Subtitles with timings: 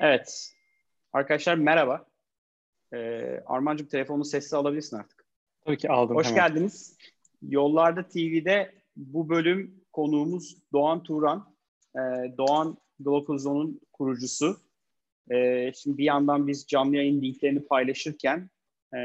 [0.00, 0.52] Evet.
[1.12, 2.06] Arkadaşlar merhaba.
[2.92, 5.24] Ee, Armancığım telefonunu sessiz alabilirsin artık.
[5.64, 6.16] Tabii ki aldım.
[6.16, 6.36] Hoş hemen.
[6.36, 6.96] geldiniz.
[7.42, 11.54] Yollarda TV'de bu bölüm konuğumuz Doğan Turan.
[11.96, 12.00] Ee,
[12.38, 14.56] Doğan Glocalzone'un kurucusu.
[15.30, 18.50] Ee, şimdi bir yandan biz canlı yayın linklerini paylaşırken
[18.94, 18.98] e,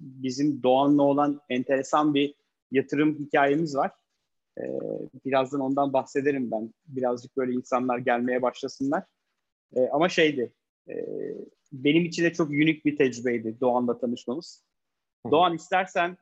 [0.00, 2.34] bizim Doğan'la olan enteresan bir
[2.70, 3.90] yatırım hikayemiz var.
[4.58, 4.62] Ee,
[5.24, 6.74] birazdan ondan bahsederim ben.
[6.86, 9.02] Birazcık böyle insanlar gelmeye başlasınlar.
[9.76, 10.52] Ee, ama şeydi,
[10.88, 10.94] e,
[11.72, 14.64] benim için de çok unik bir tecrübeydi Doğan'la tanışmamız.
[15.26, 15.30] Hı.
[15.30, 16.16] Doğan istersen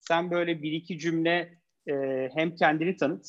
[0.00, 1.58] sen böyle bir iki cümle
[1.88, 1.94] e,
[2.34, 3.26] hem kendini tanıt,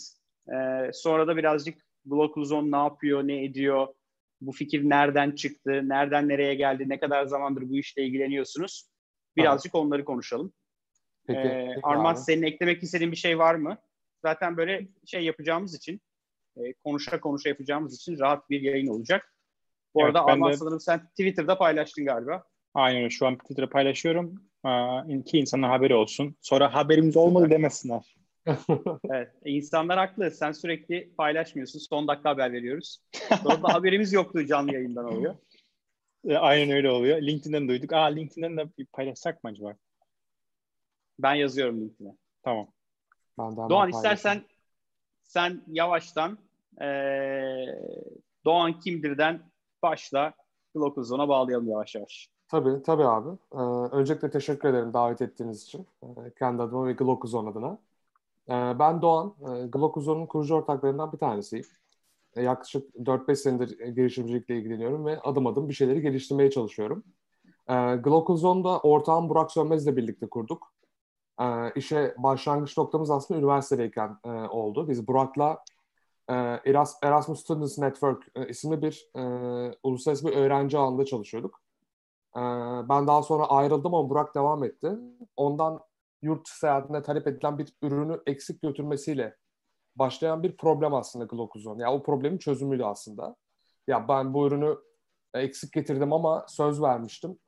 [0.48, 3.88] e, sonra da birazcık Glocalzone ne yapıyor, ne ediyor,
[4.42, 8.90] bu fikir nereden çıktı, nereden nereye geldi, ne kadar zamandır bu işle ilgileniyorsunuz.
[9.38, 10.54] Birazcık onları konuşalım.
[11.28, 12.20] Peki, Ee, peki Arman abi.
[12.20, 13.78] senin eklemek istediğin bir şey var mı?
[14.22, 16.02] Zaten böyle şey yapacağımız için,
[16.58, 19.35] e, konuşa konuşa yapacağımız için rahat bir yayın olacak.
[19.96, 22.44] Bu Evet, arada ben Arman de- sanırım sen Twitter'da paylaştın galiba.
[22.74, 23.10] Aynen öyle.
[23.10, 24.36] Şu an Twitter'a paylaşıyorum.
[25.26, 26.36] Ki insanın haberi olsun.
[26.42, 28.16] Sonra haberimiz olmadı demesinler.
[29.10, 30.32] Evet, insanlar haklı.
[30.32, 31.80] Sen sürekli paylaşmıyorsun.
[31.80, 33.00] Son dakika haber veriyoruz.
[33.44, 35.36] Sonra da haberimiz yoktu canlı yayından oluyor.
[36.28, 37.22] E, Aynen öyle oluyor.
[37.22, 37.94] LinkedIn'den duyduk.
[37.94, 39.76] Aa LinkedIn'den de bir paylaşsak mı acaba?
[41.20, 42.16] Ben yazıyorum linkine.
[42.44, 42.68] Tamam.
[43.40, 44.44] Ben de Doğan istersen
[45.24, 46.38] sen yavaştan
[46.82, 46.88] e,
[48.46, 49.42] Doğan kimdirden
[49.86, 50.34] başla.
[50.76, 52.30] Glocalzone'a bağlayalım yavaş yavaş.
[52.48, 53.30] Tabii, tabii abi.
[53.54, 53.58] Ee,
[53.96, 55.88] öncelikle teşekkür ederim davet ettiğiniz için.
[56.04, 56.08] Ee,
[56.40, 57.80] kendi adıma ve Glocalzone adına.
[58.50, 61.66] Ee, ben Doğan, e, Glocalzone'un kurucu ortaklarından bir tanesiyim.
[62.36, 67.04] E, yaklaşık 4-5 senedir girişimcilikle ilgileniyorum ve adım adım bir şeyleri geliştirmeye çalışıyorum.
[67.70, 70.74] Ee, Glocalzone'da ortağım Burak Sönmez'le birlikte kurduk.
[71.42, 74.90] Ee, işe başlangıç noktamız aslında üniversitedeyken e, oldu.
[74.90, 75.64] Biz Burak'la
[77.04, 79.22] Erasmus Students Network e, isimli bir e,
[79.84, 81.66] uluslararası bir öğrenci ağında çalışıyorduk.
[82.36, 82.40] Ee,
[82.90, 84.92] ben daha sonra ayrıldım ama Burak devam etti.
[85.38, 85.80] Ondan
[86.22, 89.36] yurt seyahatinde talep edilen bir ürünü eksik götürmesiyle
[89.96, 91.84] başlayan bir problem aslında Glocalzone.
[91.84, 93.36] Yani o problemin çözümüydü aslında.
[93.88, 94.78] Ya ben bu ürünü
[95.34, 97.40] eksik getirdim ama söz vermiştim.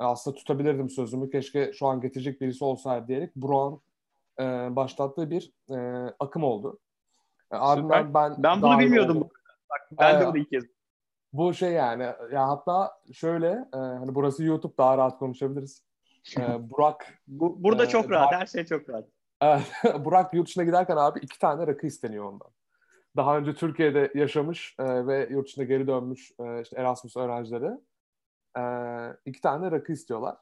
[0.00, 1.30] E, Aslında tutabilirdim sözümü.
[1.30, 3.80] Keşke şu an getirecek birisi olsaydı diyerek Burak'ın
[4.40, 5.76] e, başlattığı bir e,
[6.20, 6.78] akım oldu.
[7.52, 9.16] E, ardından ben Ben bunu dahil bilmiyordum.
[9.16, 9.30] oldum.
[9.70, 10.26] Bak, ben de Evet.
[10.28, 10.64] bunu ilk kez.
[11.32, 15.84] Bu şey yani ya hatta şöyle e, hani burası YouTube daha rahat konuşabiliriz.
[16.38, 16.40] E,
[16.70, 18.32] Burak Bu, burada Ee, çok rahat.
[18.32, 19.04] Her şey çok rahat.
[19.40, 19.72] evet,
[20.04, 22.48] Burak yurt dışına giderken abi iki tane rakı isteniyor ondan.
[23.16, 27.70] Daha önce Türkiye'de yaşamış e, ve yurt dışına geri dönmüş e, işte Erasmus öğrencileri
[28.58, 28.62] e,
[29.26, 30.36] iki tane rakı istiyorlar.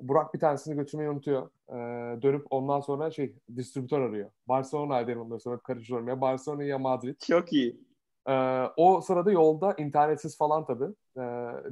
[0.00, 1.50] Burak bir tanesini götürmeyi unutuyor.
[1.68, 1.76] E,
[2.22, 4.30] dönüp ondan sonra şey distribütör arıyor.
[4.48, 7.16] Barcelona'ydı ondan sonra karıştırıyorum ya Barcelona ya Madrid.
[7.26, 7.80] Çok iyi.
[8.28, 8.32] Ee,
[8.76, 11.20] o sırada yolda internetsiz falan tabii ee,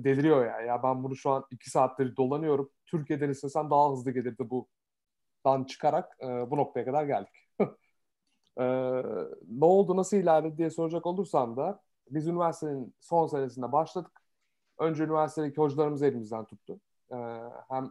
[0.04, 0.60] deliriyor ya.
[0.60, 2.70] Ya ben bunu şu an iki saattir dolanıyorum.
[2.86, 4.68] Türkiye'den istesem daha hızlı gelirdi bu.
[5.46, 7.48] Dan çıkarak e, bu noktaya kadar geldik.
[8.60, 8.64] Ee,
[9.48, 14.12] ne oldu, nasıl ilerledi diye soracak olursam da biz üniversitenin son senesinde başladık.
[14.78, 16.80] Önce üniversitedeki hocalarımız elimizden tuttu.
[17.12, 17.16] Ee,
[17.68, 17.90] hem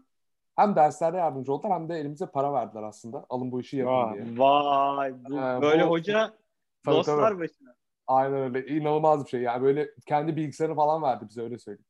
[0.55, 3.25] hem derslerde yardımcı oldular hem de elimize para verdiler aslında.
[3.29, 4.13] Alın bu işi yapın Vay.
[4.13, 4.37] diye.
[4.37, 5.13] Vay.
[5.29, 6.33] Bu, Ee, böyle bu- hoca
[6.85, 7.39] Tabii, dostlar tabii.
[7.39, 7.75] başına.
[8.07, 8.67] Aynen öyle.
[8.67, 9.41] İnanılmaz bir şey.
[9.41, 11.85] Yani böyle kendi bilgisayarını falan verdi bize öyle söyleyeyim.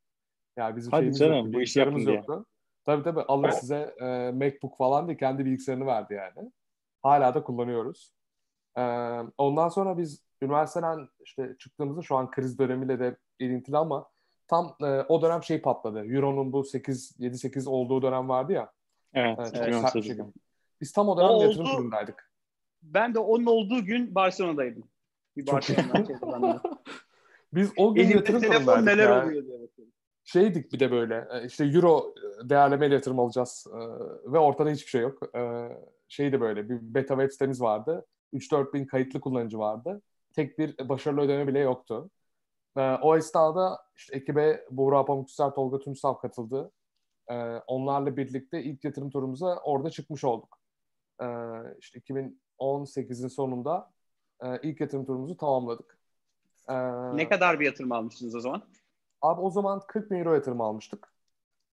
[0.58, 2.46] Yani bizim Hadi şeyimiz canım, yoktu, bu işi yapın yoktu.
[2.86, 6.52] Tabii tabii alın size e, MacBook falan diye kendi bilgisayarını verdi yani.
[7.04, 8.14] Hala da kullanıyoruz.
[8.78, 8.82] E,
[9.38, 14.10] ondan sonra biz üniversiteden işte çıktığımızda şu an kriz dönemiyle de ilintili ama
[14.52, 16.06] tam e, o dönem şey patladı.
[16.06, 18.72] Euro'nun bu 8 7-8 olduğu dönem vardı ya.
[19.14, 19.40] Evet.
[19.54, 20.20] Evet, çok sert evet.
[20.82, 21.72] Biz tam o dönem O yatırım oldu.
[21.72, 22.32] kurumundaydık.
[22.84, 24.84] Ben de onun olduğu gün Barcelona'daydım.
[25.38, 26.30] Bir Barcelona'dan çektim.
[27.54, 29.26] Biz o gün Elimde yatırım telefon kurumundaydık neler ya.
[29.26, 29.94] oluyor diye bakıyorum.
[30.24, 33.80] şeydik bir de böyle e, işte euro değerlemeyle yatırım alacağız e,
[34.32, 35.36] ve ortada hiçbir şey yok.
[35.36, 35.70] E,
[36.08, 38.06] şeydi böyle bir beta web sitemiz vardı.
[38.34, 40.02] 3-4 bin kayıtlı kullanıcı vardı.
[40.34, 42.10] Tek bir başarılı ödeme bile yoktu.
[42.78, 46.72] E, o esnada işte ekibe Buğra Pamukçuser, Tolga Tümsav katıldı.
[47.30, 47.36] E,
[47.68, 50.58] onlarla birlikte ilk yatırım turumuza orada çıkmış olduk.
[51.22, 51.26] E,
[51.80, 53.92] işte 2018'in sonunda
[54.44, 55.98] e, ilk yatırım turumuzu tamamladık.
[56.70, 56.74] E,
[57.18, 58.64] Ne kadar bir yatırım almıştınız o zaman?
[59.22, 61.12] Abi o zaman 40 bin euro yatırım almıştık.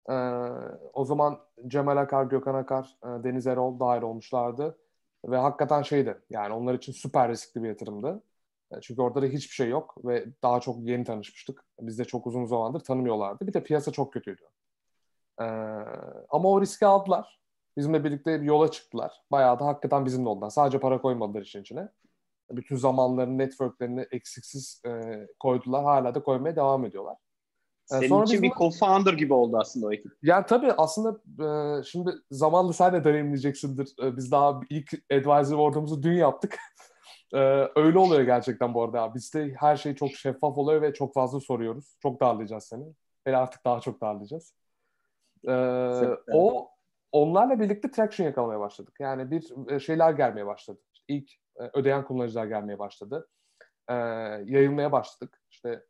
[0.09, 0.13] Ee,
[0.93, 4.77] o zaman Cemal Akar, Gökhan Akar, e, Deniz Erol dahil olmuşlardı.
[5.25, 8.23] Ve hakikaten şeydi yani onlar için süper riskli bir yatırımdı.
[8.71, 11.65] E, Çünkü orada da hiçbir şey yok ve daha çok yeni tanışmıştık.
[11.79, 13.47] Biz de çok uzun zamandır tanımıyorlardı.
[13.47, 14.41] Bir de piyasa çok kötüydü.
[15.41, 15.43] Ee,
[16.29, 17.39] ama o riski aldılar.
[17.77, 19.21] Bizimle birlikte bir yola çıktılar.
[19.31, 20.49] Bayağı da hakikaten bizimle oldular.
[20.49, 21.89] Sadece para koymadılar işin içine.
[22.51, 24.91] Bütün zamanlarını, networklerini eksiksiz e,
[25.39, 25.83] koydular.
[25.83, 27.17] Hala da koymaya devam ediyorlar.
[27.85, 30.11] Senin Sonra için bir co-founder gibi oldu aslında o ekip.
[30.23, 33.95] Yani tabii aslında e, şimdi zamanla sen de deneyimleyeceksindir.
[34.03, 36.57] E, biz daha ilk advisor board'umuzu dün yaptık.
[37.33, 39.15] e, öyle oluyor gerçekten bu arada.
[39.15, 41.97] Bizde her şey çok şeffaf oluyor ve çok fazla soruyoruz.
[42.01, 42.85] Çok darlayacağız seni.
[43.27, 44.53] Ve artık daha çok darlayacağız.
[45.47, 45.53] E,
[46.33, 46.69] o
[47.11, 48.95] onlarla birlikte traction yakalamaya başladık.
[48.99, 50.79] Yani bir e, şeyler gelmeye başladı.
[50.93, 53.27] İşte ilk e, ödeyen kullanıcılar gelmeye başladı.
[53.89, 53.93] E,
[54.45, 55.41] yayılmaya başladık.
[55.51, 55.83] İşte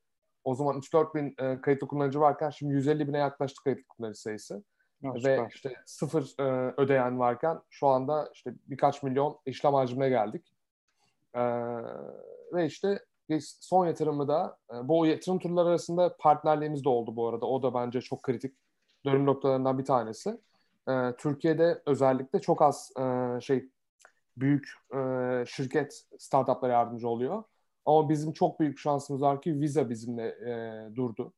[0.43, 4.63] o zaman 3-4 bin e, kayıtlı kullanıcı varken şimdi 150 bine yaklaştı kayıtlı kullanıcı sayısı.
[5.03, 5.51] Ha, Ve süper.
[5.53, 10.53] işte sıfır e, ödeyen varken şu anda işte birkaç milyon işlem hacmine geldik.
[11.37, 11.43] E,
[12.53, 13.05] ve işte
[13.59, 17.45] son yatırımı da e, bu yatırım turları arasında partnerliğimiz de oldu bu arada.
[17.45, 18.55] O da bence çok kritik
[19.05, 20.37] dönüm noktalarından bir tanesi.
[20.89, 23.69] E, Türkiye'de özellikle çok az e, şey
[24.37, 24.99] büyük e,
[25.47, 27.43] şirket startuplara yardımcı oluyor.
[27.85, 31.33] Ama bizim çok büyük şansımız var ki Visa bizimle e, durdu.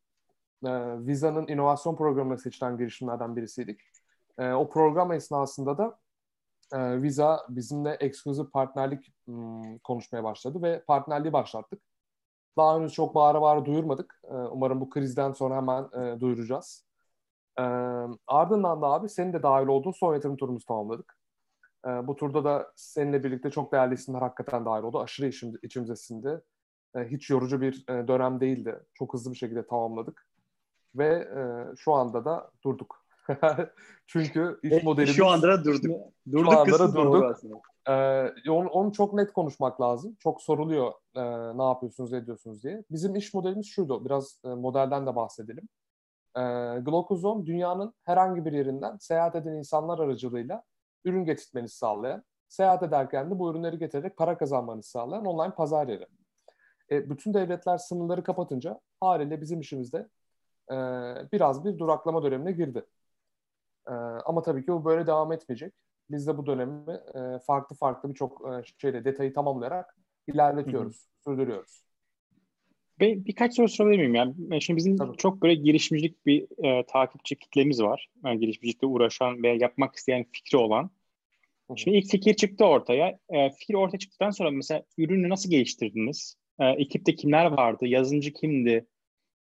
[0.66, 0.70] E,
[1.06, 3.80] Visa'nın inovasyon programına seçilen girişimlerden birisiydik.
[4.40, 6.00] O program esnasında da
[6.74, 11.82] e, Visa bizimle ekskluzif partnerlik m, konuşmaya başladı ve partnerliği başlattık.
[12.58, 14.22] Daha henüz çok bağıra bağıra duyurmadık.
[14.24, 16.86] E, umarım bu krizden sonra hemen e, duyuracağız.
[17.60, 17.64] E,
[18.28, 21.18] ardından da abi senin de dahil olduğun son yatırım turumuzu tamamladık.
[21.88, 25.00] E, bu turda da seninle birlikte çok değerli isimler hakikaten dahil oldu.
[25.00, 26.42] Aşırı içim, içimize sindi.
[26.96, 28.80] E, hiç yorucu bir e, dönem değildi.
[28.94, 30.28] Çok hızlı bir şekilde tamamladık.
[30.96, 31.42] Ve e,
[31.78, 32.99] şu anda da durduk.
[34.08, 35.16] Çünkü iş modelimiz...
[35.16, 35.92] Şu anda da durduk.
[36.32, 37.36] Durduk şu anda da durduk.
[37.88, 40.16] Ee, onu, onu çok net konuşmak lazım.
[40.20, 41.22] Çok soruluyor e,
[41.58, 42.84] ne yapıyorsunuz, ediyorsunuz diye.
[42.92, 44.06] Bizim iş modelimiz şuydu.
[44.06, 45.70] Biraz e, modelden de bahsedelim.
[46.36, 46.42] E,
[46.80, 50.64] Glocozone dünyanın herhangi bir yerinden seyahat eden insanlar aracılığıyla
[51.06, 56.08] ürün getirtmenizi sağlayan, seyahat ederken de bu ürünleri getirerek para kazanmanızı sağlayan online pazar yeri.
[56.92, 60.10] E, bütün devletler sınırları kapatınca haliyle bizim işimizde
[60.72, 60.76] e,
[61.32, 62.86] biraz bir duraklama dönemine girdi.
[63.90, 63.94] E,
[64.26, 65.74] ama tabii ki bu böyle devam etmeyecek.
[66.12, 69.96] Biz de bu dönemi e, farklı farklı birçok e, şeyle detayı tamamlayarak
[70.28, 71.24] ilerletiyoruz, Hı-hı.
[71.24, 71.84] sürdürüyoruz.
[73.00, 74.16] Bir, birkaç soru sorabilir miyim?
[74.16, 75.18] Yani şimdi bizim Tabii.
[75.18, 78.10] çok böyle girişimcilik bir e, takipçi kitlemiz var.
[78.26, 80.92] Yani girişimcilikle uğraşan veya yapmak isteyen fikri olan.
[81.76, 83.20] Şimdi ilk fikir çıktı ortaya.
[83.30, 86.36] E, fikir ortaya çıktıktan sonra mesela ürünü nasıl geliştirdiniz?
[86.60, 87.88] E, ekipte kimler vardı?
[87.88, 88.88] Yazılımcı kimdi?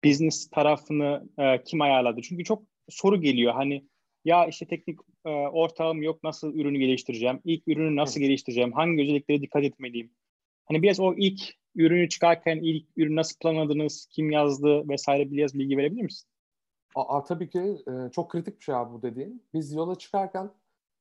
[0.06, 2.22] Business tarafını e, kim ayarladı?
[2.22, 3.54] Çünkü çok soru geliyor.
[3.54, 3.88] Hani
[4.26, 7.40] ya işte teknik e, ortağım yok nasıl ürünü geliştireceğim?
[7.44, 8.28] İlk ürünü nasıl evet.
[8.28, 8.72] geliştireceğim?
[8.72, 10.12] Hangi özelliklere dikkat etmeliyim?
[10.66, 11.42] Hani biraz o ilk
[11.76, 16.30] ürünü çıkarken ilk ürünü nasıl planladınız, kim yazdı vesaire biraz bilgi verebilir misin?
[16.96, 19.44] Aa, tabii ki e, çok kritik bir şey abi bu dediğin.
[19.54, 20.52] Biz yola çıkarken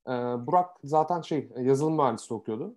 [0.07, 0.11] e,
[0.47, 2.77] Burak zaten şey yazılım mühendisi okuyordu.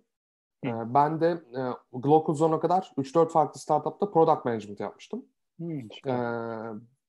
[0.64, 1.60] E, ben de e,
[1.92, 5.24] Glocalzone'a kadar 3-4 farklı startupta product management yapmıştım.
[5.58, 6.14] Hmm, e,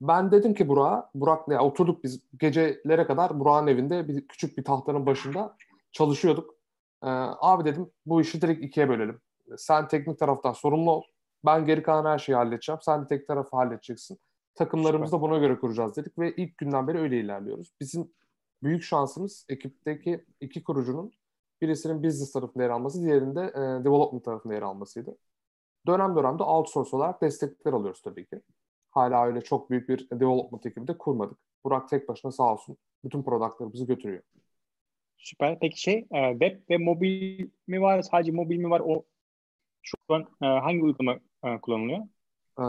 [0.02, 4.64] ben dedim ki Burak'a, Burak'la ya, oturduk biz gecelere kadar Burak'ın evinde bir küçük bir
[4.64, 5.56] tahtanın başında
[5.92, 6.56] çalışıyorduk.
[7.04, 7.10] E,
[7.40, 9.22] abi dedim bu işi direkt ikiye bölelim
[9.58, 11.04] sen teknik taraftan sorumlu ol.
[11.46, 12.82] Ben geri kalan her şeyi halledeceğim.
[12.82, 14.20] Sen de tek tarafı halledeceksin.
[14.56, 17.72] Takımlarımızı da buna göre kuracağız dedik ve ilk günden beri öyle ilerliyoruz.
[17.82, 18.12] Bizim
[18.64, 21.12] büyük şansımız ekipteki iki kurucunun
[21.62, 25.18] birisinin business tarafında yer alması, diğerinde e, development tarafında yer almasıydı.
[25.88, 28.42] Dönem dönemde outsource olarak destekler alıyoruz tabii ki.
[28.98, 31.38] Hala öyle çok büyük bir development ekibi de kurmadık.
[31.64, 34.24] Burak tek başına sağ olsun bütün productlarımızı götürüyor.
[35.18, 35.60] Süper.
[35.60, 38.02] Peki şey e, web ve mobil mi var?
[38.02, 38.82] Sadece mobil mi var?
[38.86, 39.06] O
[39.82, 42.00] şu an e, hangi uygulama e, kullanılıyor?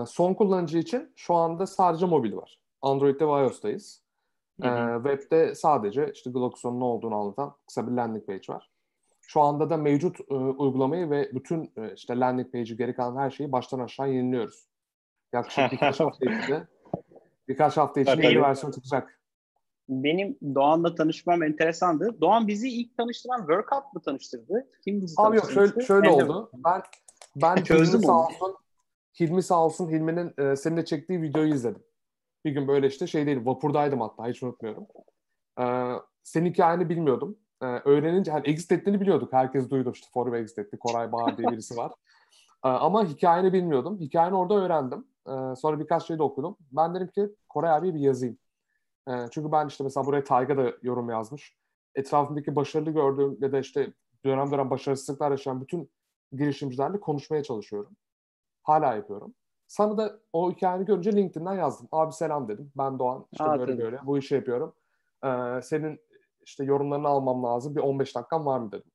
[0.06, 2.61] Son kullanıcı için şu anda sadece mobil var.
[2.82, 4.02] Android'de ve iOS'tayız.
[4.61, 5.02] Hı hı.
[5.02, 8.70] Web'de sadece işte Gloxon'un ne olduğunu anlatan kısa bir landing page var.
[9.20, 13.78] Şu anda da mevcut uygulamayı ve bütün işte landing page'i geri kalan her şeyi baştan
[13.78, 14.68] aşağı yeniliyoruz.
[15.32, 16.66] Yaklaşık birkaç hafta içinde
[17.49, 19.20] birkaç hafta içinde yeni versiyon çıkacak.
[19.88, 22.20] Benim Doğan'la tanışmam enteresandı.
[22.20, 24.70] Doğan bizi ilk tanıştıran Workout mı tanıştırdı?
[24.85, 26.50] Kim bizi Abi yok şöyle, şöyle oldu.
[26.54, 26.82] Ben
[27.37, 28.56] ben Hilmi sağ olsun,
[29.20, 31.82] Hilmi sağ olsun Hilmi'nin e, seninle çektiği videoyu izledim.
[32.44, 34.87] Bir gün böyle işte şey değil vapurdaydım hatta hiç unutmuyorum.
[35.61, 35.64] E,
[36.23, 37.38] senin hikayeni bilmiyordum.
[37.62, 39.32] E, öğrenince hani exit ettiğini biliyorduk.
[39.32, 40.78] Herkes duydu işte forum exit etti.
[40.78, 41.92] Koray Bahar diye birisi var.
[42.65, 44.00] E, ama hikayeni bilmiyordum.
[44.00, 45.05] Hikayeni orada öğrendim.
[45.27, 46.57] E, sonra birkaç şey de okudum.
[46.73, 48.38] Ben dedim ki Koray abi bir yazayım.
[49.09, 51.57] E, çünkü ben işte mesela buraya Tayga da yorum yazmış.
[51.95, 53.93] Etrafımdaki başarılı gördüğüm ya da işte
[54.25, 55.91] dönem dönem başarısızlıklar yaşayan bütün
[56.33, 57.97] girişimcilerle konuşmaya çalışıyorum.
[58.62, 59.35] Hala yapıyorum.
[59.69, 61.88] Sana da o hikayeni görünce LinkedIn'den yazdım.
[61.93, 62.73] Abi selam dedim.
[62.79, 63.27] Ben Doğan.
[63.33, 63.83] İşte Aa, böyle tabii.
[63.83, 64.75] böyle bu işi yapıyorum.
[65.25, 66.00] Ee, senin
[66.43, 67.77] işte yorumlarını almam lazım.
[67.77, 68.91] Bir 15 dakikan var mı dedim.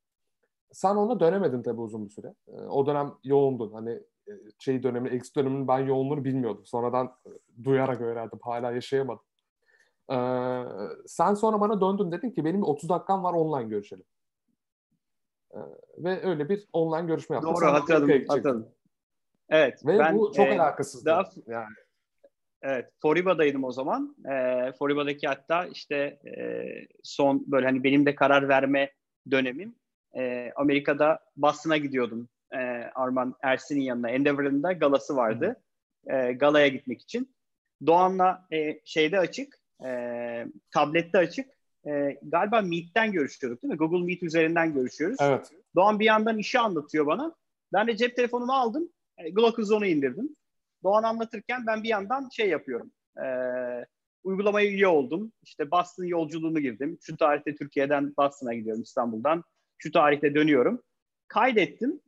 [0.74, 2.34] Sen ona dönemedin tabii uzun bir süre.
[2.48, 3.74] Ee, o dönem yoğundun.
[3.74, 3.92] Hani
[4.28, 6.66] e, şey dönemi, eksi döneminin ben yoğunluğunu bilmiyordum.
[6.66, 7.30] Sonradan e,
[7.64, 8.40] duyarak öğrendim.
[8.42, 9.24] Hala yaşayamadım.
[10.12, 10.16] Ee,
[11.06, 14.06] sen sonra bana döndün dedin ki benim 30 dakikam var online görüşelim.
[15.54, 15.58] Ee,
[15.98, 17.56] ve öyle bir online görüşme yaptık.
[17.56, 18.10] Doğru hatırladım.
[18.28, 18.70] hatırladım.
[19.50, 19.86] Evet.
[19.86, 21.06] Ve ben, bu çok e, alakasızdı.
[21.06, 21.76] Daha, yani.
[22.62, 22.90] Evet.
[23.02, 24.16] Foriba'daydım o zaman.
[24.32, 25.96] E, Foriba'daki hatta işte
[26.38, 26.64] e,
[27.04, 28.92] son böyle hani benim de karar verme
[29.32, 29.76] dönemim.
[30.18, 32.30] E, Amerika'da Boston'a gidiyordum.
[32.52, 32.58] E,
[32.96, 34.10] Arman Ersin'in yanına.
[34.10, 35.62] Endeavor'ın da galası vardı.
[36.08, 37.36] E, galaya gitmek için.
[37.86, 39.60] Doğan'la e, şeyde açık.
[39.86, 39.90] E,
[40.72, 41.50] tablette açık.
[41.88, 43.78] E, galiba Meet'ten görüşüyorduk değil mi?
[43.78, 45.18] Google Meet üzerinden görüşüyoruz.
[45.22, 45.52] Evet.
[45.76, 47.36] Doğan bir yandan işi anlatıyor bana.
[47.74, 48.90] Ben de cep telefonumu aldım.
[49.18, 50.36] E, Glockozone'u indirdim.
[50.84, 52.92] Doğan anlatırken ben bir yandan şey yapıyorum.
[53.18, 53.26] E,
[54.24, 55.32] uygulamaya üye oldum.
[55.44, 56.98] İşte Boston yolculuğunu girdim.
[57.02, 59.44] Şu tarihte Türkiye'den Boston'a gidiyorum İstanbul'dan.
[59.84, 60.82] Şu tarihte dönüyorum.
[61.28, 62.00] Kaydettim.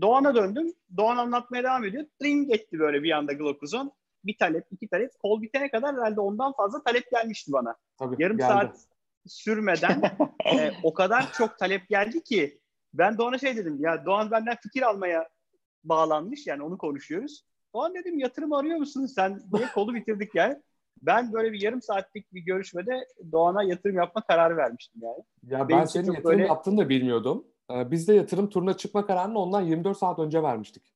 [0.00, 0.72] Doğan'a döndüm.
[0.96, 2.04] Doğan anlatmaya devam ediyor.
[2.22, 3.90] Ring etti böyle bir anda Glockozone.
[4.24, 5.18] Bir talep, iki talep.
[5.18, 7.76] Kol bitene kadar herhalde ondan fazla talep gelmişti bana.
[7.98, 8.48] Tabii, Yarım geldi.
[8.48, 8.86] saat
[9.26, 10.02] sürmeden
[10.44, 12.60] e, o kadar çok talep geldi ki
[12.94, 15.28] ben Doğan'a şey dedim ya Doğan benden fikir almaya
[15.84, 17.44] bağlanmış yani onu konuşuyoruz.
[17.74, 20.62] Doğan dedim yatırım arıyor musun sen diye kolu bitirdik yani.
[21.02, 25.24] Ben böyle bir yarım saatlik bir görüşmede Doğan'a yatırım yapma kararı vermiştim yani.
[25.42, 26.46] Ya Benim ben senin yatırım böyle...
[26.46, 27.44] yaptığını da bilmiyordum.
[27.70, 30.92] Ee, biz de yatırım turuna çıkma kararını ondan 24 saat önce vermiştik.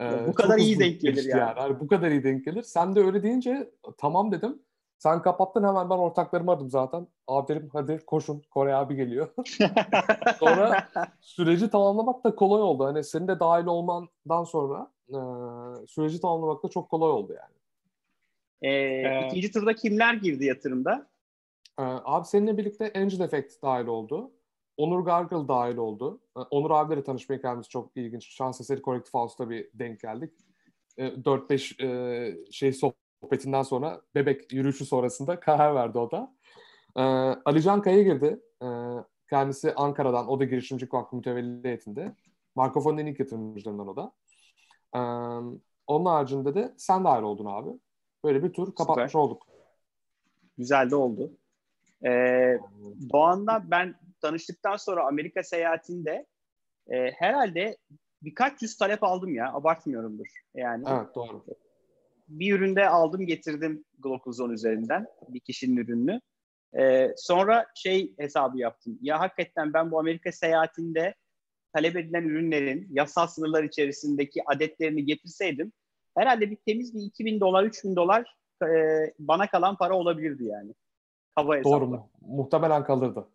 [0.00, 1.40] Ee, bu kadar iyi denk gelir yani.
[1.40, 1.58] yani.
[1.58, 1.80] yani.
[1.80, 2.62] Bu kadar iyi denk gelir.
[2.62, 4.62] Sen de öyle deyince tamam dedim.
[4.98, 7.06] Sen kapattın hemen ben ortaklarımı aradım zaten.
[7.26, 9.28] Abi dedim hadi koşun Kore abi geliyor.
[10.38, 10.88] sonra
[11.20, 12.84] süreci tamamlamak da kolay oldu.
[12.84, 15.16] Hani senin de dahil olmandan sonra e,
[15.86, 17.57] süreci tamamlamak da çok kolay oldu yani.
[18.62, 21.10] Ee, ee, ikinci turda kimler girdi yatırımda?
[21.78, 24.32] E, abi seninle birlikte Angel Effect dahil oldu.
[24.76, 26.20] Onur Gargle dahil oldu.
[26.36, 28.28] E, Onur abiyle tanışmaya kendimiz çok ilginç.
[28.28, 30.32] Şans eseri Collective House'da bir denk geldik.
[30.96, 36.34] E, 4-5 e, şey sohbet sohbetinden sonra bebek yürüyüşü sonrasında karar verdi o da.
[36.96, 37.02] Ee,
[37.44, 38.40] Ali Can Kaya girdi.
[38.62, 38.66] Ee,
[39.30, 42.16] kendisi Ankara'dan, o da girişimci vakfı mütevelli heyetinde.
[42.54, 44.12] Marco ilk yatırımcılarından o da.
[44.94, 44.98] Ee,
[45.86, 47.70] onun haricinde de sen dahil oldun abi.
[48.24, 49.20] Böyle bir tur kapatmış Süper.
[49.20, 49.46] olduk.
[50.58, 51.32] Güzel de oldu.
[52.06, 52.58] Ee,
[53.12, 56.26] Doğan'la ben tanıştıktan sonra Amerika seyahatinde
[56.90, 57.76] e, herhalde
[58.22, 59.52] birkaç yüz talep aldım ya.
[59.52, 60.28] Abartmıyorumdur.
[60.54, 60.84] Yani.
[60.88, 61.44] Evet doğru
[62.28, 66.20] bir üründe aldım getirdim Glocozone üzerinden bir kişinin ürününü.
[66.78, 68.98] Ee, sonra şey hesabı yaptım.
[69.02, 71.14] Ya hakikaten ben bu Amerika seyahatinde
[71.72, 75.72] talep edilen ürünlerin yasal sınırlar içerisindeki adetlerini getirseydim
[76.18, 78.68] herhalde bir temiz bir 2000 dolar, 3000 dolar e,
[79.18, 80.74] bana kalan para olabilirdi yani.
[81.38, 81.64] Hesabı.
[81.64, 82.10] Doğru mu?
[82.20, 83.28] Muhtemelen kalırdı.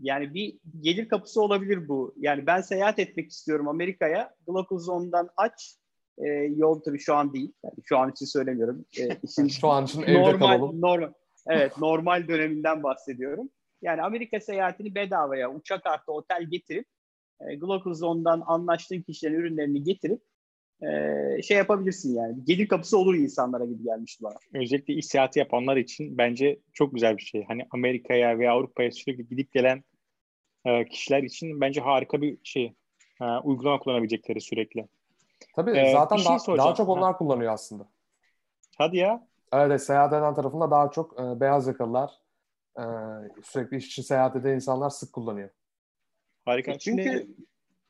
[0.00, 2.14] Yani bir gelir kapısı olabilir bu.
[2.16, 4.34] Yani ben seyahat etmek istiyorum Amerika'ya.
[4.46, 5.76] Glocozone'dan aç,
[6.18, 7.52] e, yol tabii şu an değil.
[7.64, 8.84] Yani şu an için söylemiyorum.
[9.00, 10.80] E, işin şu an için evde normal, kalalım.
[10.80, 11.12] Normal,
[11.46, 13.50] evet normal döneminden bahsediyorum.
[13.82, 16.86] Yani Amerika seyahatini bedavaya uçak artı otel getirip
[17.40, 20.22] e, Glocozone'dan anlaştığın kişilerin ürünlerini getirip
[20.82, 22.44] e, şey yapabilirsin yani.
[22.44, 24.34] Gelir kapısı olur insanlara gibi gelmişti bana.
[24.54, 27.44] Özellikle iş seyahati yapanlar için bence çok güzel bir şey.
[27.44, 29.84] Hani Amerika'ya veya Avrupa'ya sürekli gidip gelen
[30.64, 32.74] e, kişiler için bence harika bir şey.
[33.20, 34.88] E, uygulama kullanabilecekleri sürekli.
[35.56, 37.18] Tabii ee, zaten şey daha, daha çok onlar ha.
[37.18, 37.88] kullanıyor aslında.
[38.78, 39.26] Hadi ya.
[39.52, 42.10] Evet seyahat eden tarafında daha çok e, beyaz yakalılar
[42.78, 42.84] e,
[43.42, 45.50] sürekli iş için seyahat eden insanlar sık kullanıyor.
[46.44, 46.78] Harika.
[46.78, 47.26] Çünkü Şimdi...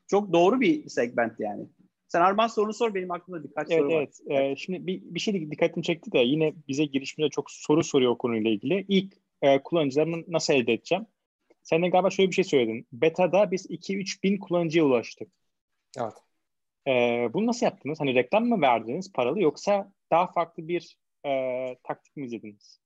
[0.07, 1.67] çok doğru bir segment yani.
[2.13, 4.21] Sen Arman sorunu sor benim aklımda birkaç evet, soru evet.
[4.21, 4.37] var.
[4.37, 4.53] Evet.
[4.53, 8.19] Ee, şimdi bir, bir şey dikkatimi çekti de yine bize girişimde çok soru soruyor o
[8.19, 8.85] konuyla ilgili.
[8.89, 11.07] İlk e, kullanıcılarımı nasıl elde edeceğim?
[11.63, 12.87] Sen de galiba şöyle bir şey söyledin.
[12.93, 15.29] Beta'da biz 2-3 bin kullanıcıya ulaştık.
[15.99, 16.13] Evet.
[16.87, 16.93] E,
[17.35, 18.01] bunu nasıl yaptınız?
[18.01, 21.31] Hani reklam mı verdiniz paralı yoksa daha farklı bir e,
[21.83, 22.81] taktik mi izlediniz?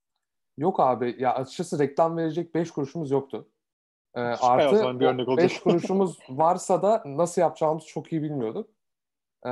[0.58, 3.48] Yok abi ya açıkçası reklam verecek 5 kuruşumuz yoktu.
[4.14, 8.75] E, artı bir 5 kuruşumuz varsa da nasıl yapacağımızı çok iyi bilmiyorduk.
[9.46, 9.50] E,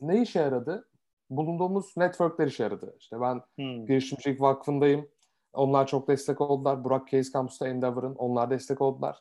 [0.00, 0.88] ne işe yaradı?
[1.30, 2.96] Bulunduğumuz networkler işe yaradı.
[2.98, 3.86] İşte ben hmm.
[3.86, 5.08] girişimcilik vakfındayım.
[5.52, 6.84] Onlar çok destek oldular.
[6.84, 8.14] Burak Case Campus'ta Endeavor'ın.
[8.14, 9.18] Onlar destek oldular.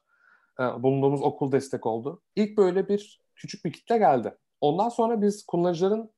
[0.59, 2.21] E, bulunduğumuz okul destek oldu.
[2.35, 4.37] İlk böyle bir küçük bir kitle geldi.
[4.61, 6.11] Ondan sonra biz kullanıcıların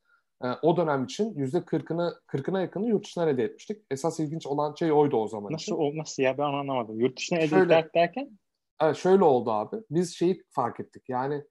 [0.44, 3.86] e, o dönem için yüzde kırkını kırkına yakını yurt dışından elde etmiştik.
[3.92, 5.98] Esas ilginç olan şey oydu o zaman Nasıl için.
[5.98, 7.00] nasıl ya ben anlamadım.
[7.00, 8.40] Yurt dışına elde şöyle, derken?
[8.82, 9.76] Evet şöyle oldu abi.
[9.90, 11.04] Biz şeyi fark ettik.
[11.10, 11.44] Yani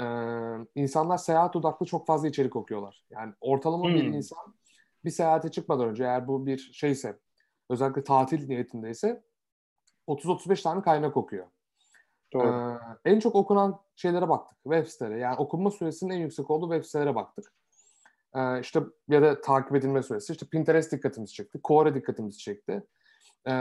[0.00, 0.06] e,
[0.74, 3.04] insanlar seyahat odaklı çok fazla içerik okuyorlar.
[3.10, 3.94] Yani ortalama hmm.
[3.94, 4.54] bir insan
[5.04, 7.18] bir seyahate çıkmadan önce eğer bu bir şeyse
[7.70, 9.22] özellikle tatil niyetindeyse
[10.08, 11.46] 30-35 tane kaynak okuyor.
[12.32, 12.78] Doğru.
[13.04, 14.58] Ee, en çok okunan şeylere baktık.
[14.62, 15.20] Web siteleri.
[15.20, 17.52] Yani okunma süresinin en yüksek olduğu web sitelere baktık.
[18.34, 20.32] e, işte ya da takip edilme süresi.
[20.32, 21.60] İşte Pinterest dikkatimizi çekti.
[21.62, 22.82] Quora dikkatimizi çekti.
[23.48, 23.52] E,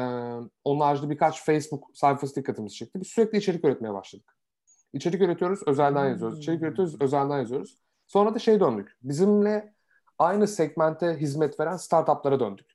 [0.64, 3.02] onun haricinde birkaç Facebook sayfası dikkatimizi çekti.
[3.02, 4.35] Biz sürekli içerik üretmeye başladık.
[4.96, 6.40] İçerik üretiyoruz, özelden yazıyoruz.
[6.40, 7.78] İçerik üretiyoruz, özelden yazıyoruz.
[8.08, 8.98] Sonra da şey döndük.
[9.04, 9.74] Bizimle
[10.20, 12.66] aynı segmente hizmet veren startuplara döndük.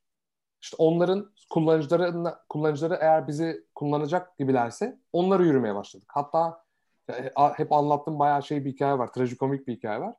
[0.63, 6.09] İşte onların kullanıcıları kullanıcıları eğer bizi kullanacak gibilerse onları yürümeye başladık.
[6.13, 6.65] Hatta
[7.11, 9.13] e, hep anlattığım bayağı şey bir hikaye var.
[9.13, 10.15] Trajikomik bir hikaye var.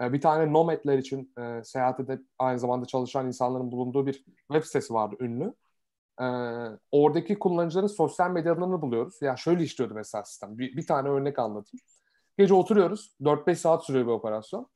[0.00, 4.64] E, bir tane nomadler için e, seyahat edip aynı zamanda çalışan insanların bulunduğu bir web
[4.64, 5.54] sitesi vardı ünlü.
[6.20, 6.24] E,
[6.92, 9.22] oradaki kullanıcıların sosyal medyalarını buluyoruz.
[9.22, 10.58] Ya şöyle işliyordu mesela sistem.
[10.58, 11.82] Bir, bir tane örnek anlatayım.
[12.38, 13.14] Gece oturuyoruz.
[13.20, 14.66] 4-5 saat sürüyor bir operasyon.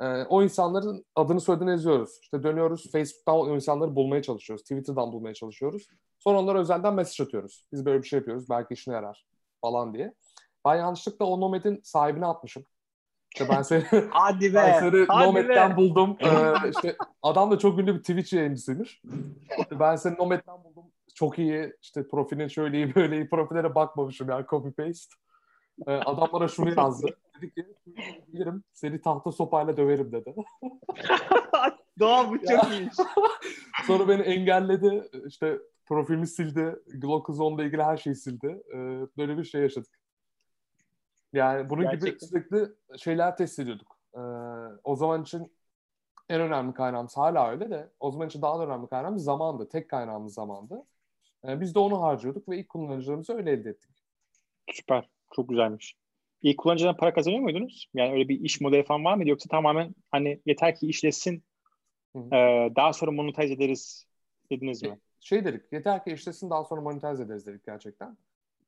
[0.00, 2.18] E, o insanların adını soyadını yazıyoruz.
[2.22, 4.62] İşte dönüyoruz Facebook'tan o insanları bulmaya çalışıyoruz.
[4.62, 5.86] Twitter'dan bulmaya çalışıyoruz.
[6.18, 7.66] Sonra onlara özelden mesaj atıyoruz.
[7.72, 8.50] Biz böyle bir şey yapıyoruz.
[8.50, 9.26] Belki işine yarar
[9.60, 10.14] falan diye.
[10.64, 12.64] Ben yanlışlıkla o Nomad'in sahibine atmışım.
[13.34, 15.76] İşte ben seni, hadi be, ben seni hadi Nomad'den be.
[15.76, 16.16] buldum.
[16.20, 19.02] Ee, işte adam da çok ünlü bir Twitch yayıncısıymış.
[19.58, 20.71] İşte ben seni Nomad'den buldum.
[21.22, 21.72] Çok iyi.
[21.82, 23.28] İşte profilin şöyle iyi böyle iyi.
[23.28, 25.14] Profillere bakmamışım yani copy paste.
[25.86, 27.06] Ee, adam bana şunu yazdı.
[27.36, 27.66] Dedi ki
[28.28, 30.34] bilirim seni tahta sopayla döverim dedi.
[31.98, 32.94] Doğa bu çok iyiymiş.
[33.86, 35.10] Sonra beni engelledi.
[35.26, 36.76] İşte profilimi sildi.
[36.86, 38.62] Glockuzon'la ilgili her şeyi sildi.
[38.74, 38.76] Ee,
[39.18, 40.00] böyle bir şey yaşadık.
[41.32, 42.10] Yani bunun Gerçekten.
[42.10, 43.98] gibi sürekli şeyler test ediyorduk.
[44.14, 44.20] Ee,
[44.84, 45.52] o zaman için
[46.28, 49.68] en önemli kaynağımız hala öyle de o zaman için daha da önemli kaynağımız zamandı.
[49.68, 50.84] Tek kaynağımız zamandı.
[51.48, 53.90] Ee, biz de onu harcıyorduk ve ilk kullanıcılarımızı öyle elde ettik.
[54.72, 55.08] Süper.
[55.32, 55.96] Çok güzelmiş.
[56.42, 57.88] İlk kullanıcıdan para kazanıyor muydunuz?
[57.94, 59.30] Yani öyle bir iş modeli falan var mıydı?
[59.30, 61.42] Yoksa tamamen hani yeter ki işlesin
[62.16, 62.34] Hı hı.
[62.34, 64.06] e, daha sonra monetize ederiz
[64.50, 64.98] dediniz mi?
[65.20, 68.16] Şey dedik, yeter ki işlesin daha sonra monetize ederiz dedik gerçekten.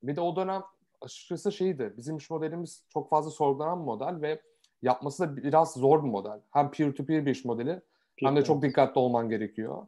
[0.03, 0.63] Bir de o dönem
[1.01, 4.41] açıkçası şeydi, bizim iş modelimiz çok fazla sorgulanan bir model ve
[4.83, 6.41] yapması da biraz zor bir model.
[6.51, 7.81] Hem peer-to-peer bir iş modeli
[8.17, 9.87] hem de çok dikkatli olman gerekiyor.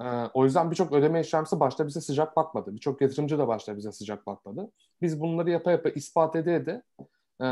[0.00, 0.04] Ee,
[0.34, 2.74] o yüzden birçok ödeme işlemcisi başta bize sıcak bakmadı.
[2.74, 4.70] Birçok yatırımcı da başta bize sıcak bakmadı.
[5.02, 6.82] Biz bunları yapa yapa ispat ede ede
[7.42, 7.46] e,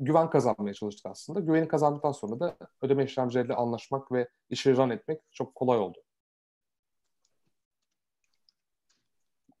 [0.00, 1.40] güven kazanmaya çalıştık aslında.
[1.40, 5.98] Güveni kazandıktan sonra da ödeme işlemcileriyle anlaşmak ve işi run etmek çok kolay oldu.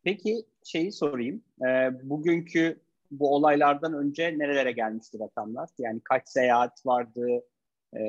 [0.04, 1.42] Peki şeyi sorayım.
[1.62, 5.68] Ee, bugünkü bu olaylardan önce nerelere gelmişti rakamlar?
[5.78, 7.42] Yani kaç seyahat vardı,
[7.96, 8.02] e,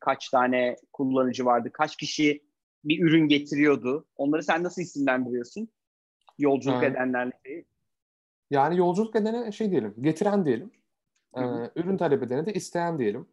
[0.00, 2.42] kaç tane kullanıcı vardı, kaç kişi
[2.84, 4.06] bir ürün getiriyordu?
[4.16, 5.68] Onları sen nasıl isimlendiriyorsun?
[6.38, 6.84] Yolculuk Ha.
[6.84, 7.64] edenlerle.
[8.50, 10.70] Yani yolculuk edene şey diyelim, getiren diyelim.
[11.36, 11.40] Ee,
[11.76, 13.28] ürün talep edene de isteyen diyelim.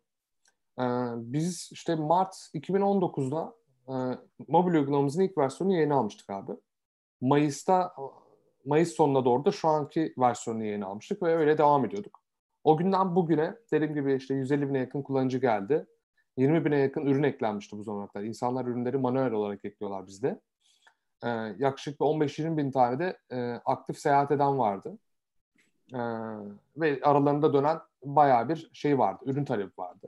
[0.80, 0.84] Ee,
[1.16, 3.54] biz işte Mart 2019'da
[3.88, 3.94] e,
[4.48, 6.52] mobil uygulamamızın ilk versiyonunu yeni almıştık abi.
[7.22, 7.94] Mayıs'ta
[8.66, 12.22] Mayıs sonuna doğru da şu anki versiyonunu yeni almıştık ve öyle devam ediyorduk.
[12.64, 15.86] O günden bugüne dediğim gibi işte 150 bine yakın kullanıcı geldi.
[16.38, 18.26] 20 bine yakın ürün eklenmişti bu zamana kadar.
[18.26, 20.40] İnsanlar ürünleri manuel olarak ekliyorlar bizde.
[21.24, 24.98] Ee, yaklaşık bir 15-20 bin tane de e, aktif seyahat eden vardı.
[25.94, 25.98] Ee,
[26.78, 29.24] ve aralarında dönen bayağı bir şey vardı.
[29.26, 30.08] Ürün talebi vardı.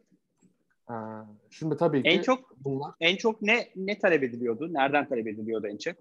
[0.90, 0.94] Ee,
[1.50, 4.74] şimdi tabii ki En çok bunlar en çok ne ne talep ediliyordu?
[4.74, 5.96] Nereden talep ediliyordu en çok?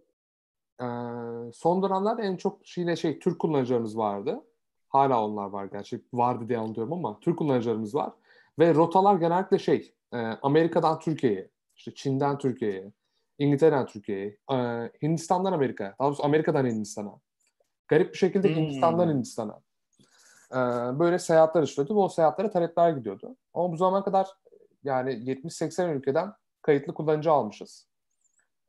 [0.80, 4.40] Ee, son dönemlerde en çok yine şey Türk kullanıcılarımız vardı.
[4.88, 6.02] Hala onlar var gerçi.
[6.12, 8.12] Vardı diye anlıyorum ama Türk kullanıcılarımız var.
[8.58, 12.92] Ve rotalar genellikle şey e, Amerika'dan Türkiye'ye, işte Çin'den Türkiye'ye,
[13.38, 14.56] İngiltere'den Türkiye'ye, e,
[15.02, 17.12] Hindistan'dan Amerika'ya, daha doğrusu Amerika'dan Hindistan'a.
[17.88, 18.54] Garip bir şekilde Hmm.
[18.56, 19.60] Hindistan'dan Hindistan'a.
[20.52, 20.58] E,
[20.98, 23.36] böyle seyahatler işliyordu ve o seyahatlere talepler gidiyordu.
[23.54, 24.28] Ama bu zamana kadar
[24.84, 27.88] yani 70-80 ülkeden kayıtlı kullanıcı almışız.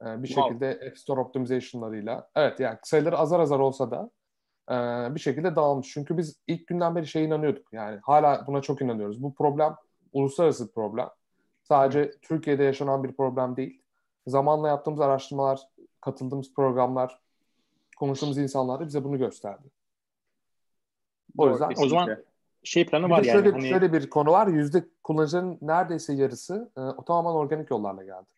[0.02, 0.50] E, bir Wow.
[0.50, 2.30] şekilde App Store optimization'larıyla.
[2.36, 4.10] Evet yani sayıları azar azar olsa da
[4.72, 4.76] e,
[5.16, 5.88] bir şekilde dağılmış.
[5.94, 7.74] Çünkü biz ilk günden beri şeye inanıyorduk.
[7.74, 9.24] Yani hala buna çok inanıyoruz.
[9.24, 9.76] Bu problem
[10.14, 11.10] uluslararası bir problem.
[11.74, 13.82] Sadece Türkiye'de yaşanan bir problem değil.
[14.28, 15.60] Zamanla yaptığımız araştırmalar,
[16.02, 17.20] katıldığımız programlar,
[17.98, 19.68] konuştuğumuz insanlar da bize bunu gösterdi.
[21.38, 22.18] O yüzden O zaman
[22.64, 23.32] şey planı bir var yani.
[23.32, 24.48] şöyle, hani, şöyle bir konu var.
[24.48, 28.30] Yüzde kullanıcıların neredeyse yarısı e, o tamamen organik yollarla geldi.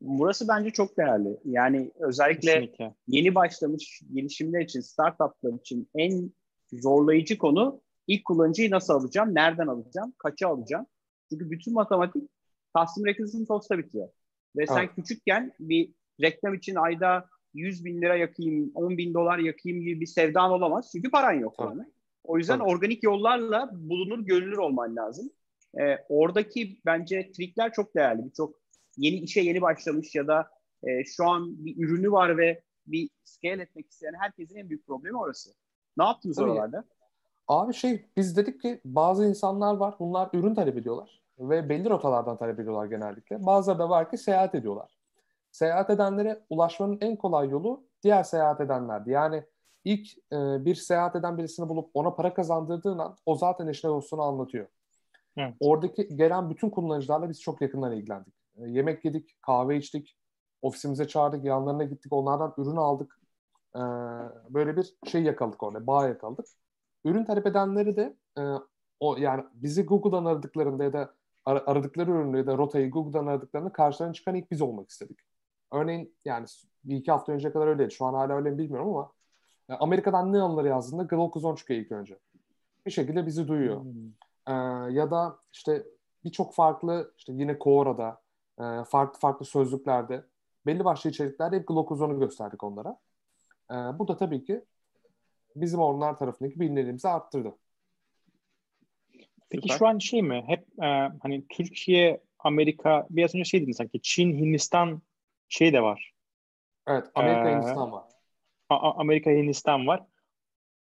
[0.00, 1.40] Burası bence çok değerli.
[1.44, 2.94] Yani özellikle kesinlikle.
[3.06, 6.32] yeni başlamış girişimler için, startuplar için en
[6.72, 10.86] zorlayıcı konu ilk kullanıcıyı nasıl alacağım, nereden alacağım, kaça alacağım.
[11.30, 12.30] Çünkü bütün matematik
[12.76, 14.08] customer acquisition cost'ta bitiyor.
[14.56, 14.94] Ve sen Evet.
[14.96, 20.06] küçükken bir reklam için ayda 100 bin lira yakayım, 10 bin dolar yakayım gibi bir
[20.06, 20.88] sevdan olamaz.
[20.92, 21.78] Çünkü paran yok Tabii.
[21.78, 21.88] yani.
[22.24, 22.68] O yüzden Tabii.
[22.70, 25.30] organik yollarla bulunur, görülür olman lazım.
[25.80, 28.24] Ee, oradaki bence trikler çok değerli.
[28.24, 28.60] Birçok
[28.96, 30.50] yeni işe yeni başlamış ya da
[30.82, 35.18] e, şu an bir ürünü var ve bir scale etmek isteyen herkesin en büyük problemi
[35.18, 35.50] orası.
[35.96, 36.50] Ne yaptınız Tabii.
[36.50, 36.84] oralarda?
[37.48, 42.36] Abi şey biz dedik ki bazı insanlar var bunlar ürün talep ediyorlar ve belli rotalardan
[42.36, 43.46] talep ediyorlar genellikle.
[43.46, 44.98] Bazıları da var ki seyahat ediyorlar.
[45.52, 49.10] Seyahat edenlere ulaşmanın en kolay yolu diğer seyahat edenlerdi.
[49.10, 49.44] Yani
[49.84, 54.22] ilk e, bir seyahat eden birisini bulup ona para kazandırdığın an o zaten eşine dostunu
[54.22, 54.66] anlatıyor.
[55.36, 55.54] Evet.
[55.60, 58.34] Oradaki gelen bütün kullanıcılarla biz çok yakından ilgilendik.
[58.56, 60.16] E, yemek yedik, kahve içtik,
[60.62, 63.20] ofisimize çağırdık, yanlarına gittik, onlardan ürün aldık.
[63.74, 63.80] E,
[64.50, 66.46] böyle bir şey yakaladık orada, bağ yakaladık.
[67.08, 68.42] Ürün talep edenleri de e,
[69.00, 73.72] o yani bizi Google'dan aradıklarında ya da ar- aradıkları ürünü ya da rotayı Google'dan aradıklarında
[73.72, 75.18] karşılarına çıkan ilk biz olmak istedik.
[75.72, 76.46] Örneğin yani
[76.84, 77.94] bir iki hafta önce kadar öyleydi.
[77.94, 79.12] Şu an hala öyle mi bilmiyorum ama
[79.68, 82.18] Amerika'dan ne onları yazdığında Glocuzon çıkıyor ilk önce.
[82.86, 83.84] Bir şekilde bizi duyuyor.
[83.84, 84.08] Hmm.
[84.46, 84.52] Ee,
[84.92, 85.86] ya da işte
[86.24, 88.20] birçok farklı işte yine Quora'da
[88.58, 90.24] e, farklı farklı sözlüklerde
[90.66, 92.98] belli başlı içeriklerde hep Glocuzon'u gösterdik onlara.
[93.70, 94.64] Ee, bu da tabii ki
[95.60, 97.54] bizim onlar tarafındaki bilinirliğimizi arttırdı.
[99.50, 99.78] Peki Süper.
[99.78, 100.44] şu an şey mi?
[100.46, 105.02] Hep e, hani Türkiye, Amerika, biraz önce şey dedin sanki Çin, Hindistan
[105.48, 106.12] şey de var.
[106.86, 108.04] Evet, Amerika, ee, Hindistan var.
[108.70, 110.02] Amerika, Hindistan var.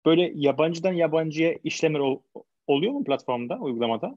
[0.05, 2.19] Böyle yabancıdan yabancıya işlemler ol,
[2.67, 4.15] oluyor mu platformda, uygulamada?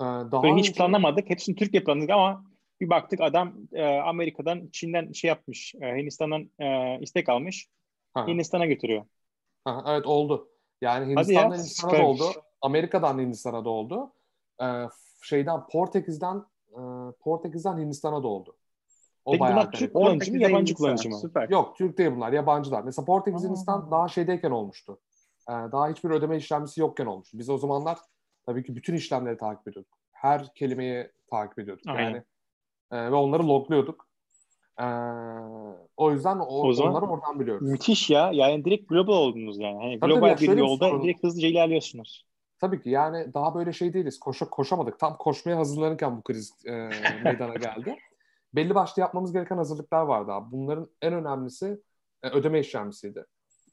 [0.00, 0.72] Ee, daha Böyle hiç önce...
[0.72, 1.30] planlamadık.
[1.30, 2.44] Hepsini Türkiye planladık ama
[2.80, 7.68] bir baktık adam e, Amerika'dan, Çin'den şey yapmış, e, Hindistan'dan e, istek almış.
[8.14, 8.26] Ha.
[8.26, 9.04] Hindistan'a götürüyor.
[9.66, 10.48] Ha, evet oldu.
[10.80, 12.24] Yani Hindistan'dan Hindistan'a da oldu.
[12.60, 14.12] Amerika'dan Hindistan'a da oldu.
[14.62, 14.88] Ee,
[15.22, 16.80] şeyden Portekiz'den e,
[17.20, 18.56] Portekiz'den Hindistan'a da oldu.
[19.24, 21.18] O Peki bunlar Türk kullanıcı mı, yabancı kullanıcı mı?
[21.18, 21.48] Süper.
[21.48, 22.82] Yok, Türk değil bunlar, yabancılar.
[22.82, 24.98] Mesela Portekiz Hindistan daha şeydeyken olmuştu.
[25.48, 27.38] Ee, daha hiçbir ödeme işlemcisi yokken olmuştu.
[27.38, 27.98] Biz o zamanlar
[28.46, 29.98] tabii ki bütün işlemleri takip ediyorduk.
[30.12, 31.86] Her kelimeyi takip ediyorduk.
[31.86, 32.02] Aynen.
[32.02, 32.22] Yani
[32.90, 34.05] e, ve onları logluyorduk.
[34.80, 34.84] Ee,
[35.96, 37.70] o yüzden o, o zaman, onları oradan biliyoruz.
[37.70, 38.30] Müthiş ya.
[38.32, 39.78] Yani direkt global oldunuz yani.
[39.78, 41.02] Hani tabii global bir yolda sorun.
[41.02, 42.26] direkt hızlıca ilerliyorsunuz.
[42.60, 44.18] Tabii ki yani daha böyle şey değiliz.
[44.20, 44.98] Koşa, koşamadık.
[44.98, 46.72] Tam koşmaya hazırlanırken bu kriz e,
[47.24, 47.96] meydana geldi
[48.56, 50.52] belli başlı yapmamız gereken hazırlıklar vardı abi.
[50.52, 51.82] Bunların en önemlisi
[52.22, 53.26] e, ödeme işlemcisiydi.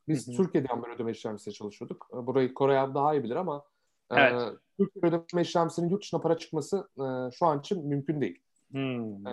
[0.08, 0.36] Biz Hı-hı.
[0.36, 2.08] Türkiye'den böyle ödeme işlemcisiyle çalışıyorduk.
[2.14, 3.64] E, burayı Kore abi daha iyi bilir ama
[4.12, 4.42] e, evet.
[4.42, 4.46] e,
[4.78, 8.40] Türkiye ödeme işlemcisinin yurt dışına para çıkması e, şu an için mümkün değil.
[8.76, 9.32] E,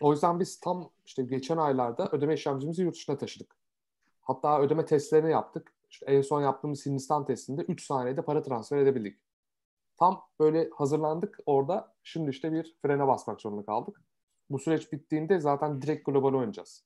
[0.00, 3.56] o yüzden biz tam işte geçen aylarda ödeme işlemcimizi yurt dışına taşıdık.
[4.20, 5.72] Hatta ödeme testlerini yaptık.
[5.90, 9.18] İşte en son yaptığımız Hindistan testinde 3 saniyede para transfer edebildik.
[9.98, 11.94] Tam böyle hazırlandık orada.
[12.02, 14.02] Şimdi işte bir frene basmak zorunda kaldık.
[14.50, 16.84] Bu süreç bittiğinde zaten direkt global oynayacağız.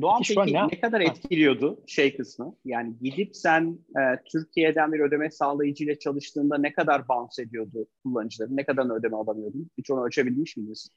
[0.00, 0.66] Doğan peki, peki ne?
[0.66, 2.56] ne kadar etkiliyordu şey kısmı?
[2.64, 8.56] Yani gidip sen e, Türkiye'den bir ödeme sağlayıcıyla çalıştığında ne kadar bounce ediyordu kullanıcıların?
[8.56, 9.70] Ne kadar ödeme alamıyordun?
[9.78, 10.90] Hiç onu ölçebilmiş miydiniz?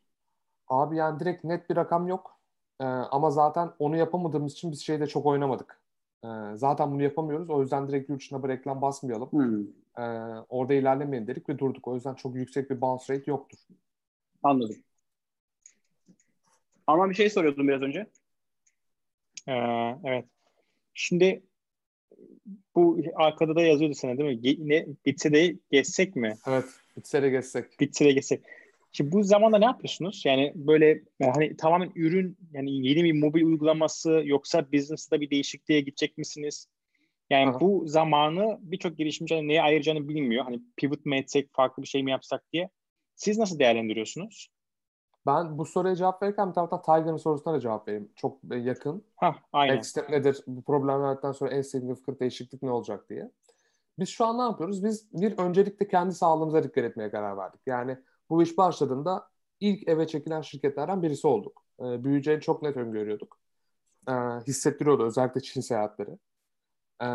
[0.68, 2.38] Abi yani direkt net bir rakam yok.
[2.80, 5.82] Ee, ama zaten onu yapamadığımız için biz şeyde çok oynamadık.
[6.24, 7.50] Ee, zaten bunu yapamıyoruz.
[7.50, 9.32] O yüzden direkt yurt dışına bir reklam basmayalım.
[9.32, 9.62] Hmm.
[9.98, 10.02] Ee,
[10.50, 11.88] orada ilerlemeyin dedik ve durduk.
[11.88, 13.58] O yüzden çok yüksek bir bounce rate yoktur.
[14.44, 14.76] Anladım.
[16.88, 18.08] Ama bir şey soruyordum biraz önce.
[19.48, 19.54] Ee,
[20.04, 20.26] evet.
[20.94, 21.44] Şimdi
[22.76, 24.48] bu arkada da yazıyordu sana değil mi?
[24.48, 26.38] Ge- ne, bitse de geçsek mi?
[26.48, 26.66] Evet.
[26.98, 27.80] Bitse de geçsek.
[27.80, 28.44] Bitse de geçsek.
[28.92, 30.24] Şimdi bu zamanda ne yapıyorsunuz?
[30.26, 36.18] Yani böyle hani tamamen ürün yani yeni bir mobil uygulaması yoksa business'ta bir değişikliğe gidecek
[36.18, 36.68] misiniz?
[37.30, 37.60] Yani Aha.
[37.60, 40.44] bu zamanı birçok girişimci neye ayıracağını bilmiyor.
[40.44, 42.70] Hani pivot mi etsek, farklı bir şey mi yapsak diye.
[43.16, 44.50] Siz nasıl değerlendiriyorsunuz?
[45.26, 48.12] Ben bu soruya cevap verirken bir taraftan Tiger'ın sorusuna da cevap vereyim.
[48.16, 49.04] Çok e, yakın.
[49.16, 49.76] Hah, aynen.
[49.76, 50.44] Next step nedir?
[50.48, 53.32] Bu problemlerden sonra en significant değişiklik ne olacak diye.
[54.00, 54.84] Biz şu an ne yapıyoruz?
[54.84, 57.62] Biz bir öncelikle kendi sağlığımıza dikkat etmeye karar verdik.
[57.66, 57.98] Yani
[58.30, 61.64] bu iş başladığında ilk eve çekilen şirketlerden birisi olduk.
[61.80, 63.40] Ee, büyüyeceğini çok net öngörüyorduk.
[64.10, 64.14] Ee,
[64.48, 66.18] hissettiriyordu özellikle Çin seyahatleri.
[67.02, 67.06] Ee,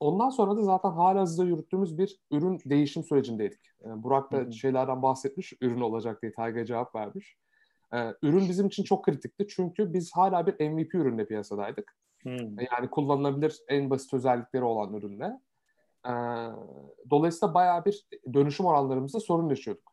[0.00, 3.60] ondan sonra da zaten hala hızla yürüttüğümüz bir ürün değişim sürecindeydik.
[3.84, 7.36] Ee, Burak da hı şeylerden bahsetmiş, ürün olacak diye Tayga cevap vermiş.
[7.94, 11.96] Ee, ürün bizim için çok kritikti çünkü biz hala bir MVP ürünle piyasadaydık.
[12.22, 12.60] Hmm.
[12.60, 15.40] Yani kullanılabilir en basit özellikleri olan ürünle.
[16.06, 16.10] Ee,
[17.10, 19.91] dolayısıyla bayağı bir dönüşüm oranlarımızda sorun yaşıyorduk.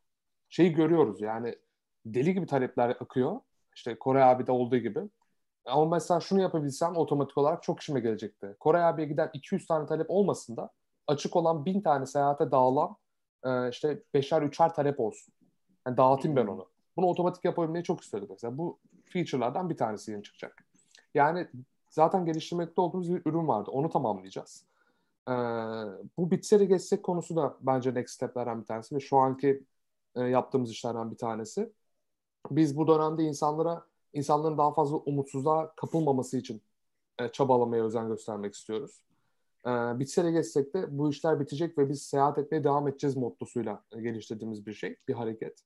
[0.50, 1.54] Şeyi görüyoruz yani
[2.06, 3.40] deli gibi talepler akıyor.
[3.76, 5.00] İşte Kore abi de olduğu gibi.
[5.64, 8.56] Ama mesela şunu yapabilsem otomatik olarak çok işime gelecekti.
[8.60, 10.70] Kore abiye giden 200 tane talep olmasın da
[11.06, 12.96] açık olan 1000 tane seyahate dağılan
[13.44, 15.34] e, işte beşer üçer talep olsun.
[15.86, 16.68] Yani dağıtayım ben onu.
[16.96, 18.58] Bunu otomatik yapabilmeyi çok istiyordum mesela.
[18.58, 20.64] Bu feature'lardan bir tanesi yeni çıkacak.
[21.14, 21.48] Yani
[21.90, 23.70] zaten geliştirmekte olduğumuz bir ürün vardı.
[23.70, 24.64] Onu tamamlayacağız.
[25.28, 25.32] Ee,
[26.18, 29.64] bu bitse de geçsek konusu da bence next step'lerden bir tanesi ve şu anki
[30.16, 31.72] e, yaptığımız işlerden bir tanesi.
[32.50, 36.62] Biz bu dönemde insanlara insanların daha fazla umutsuzluğa kapılmaması için
[37.18, 39.02] e, çabalamaya özen göstermek istiyoruz.
[39.66, 43.84] e, bitse de geçsek de bu işler bitecek ve biz seyahat etmeye devam edeceğiz mottosuyla
[44.02, 45.62] geliştirdiğimiz bir şey, bir hareket.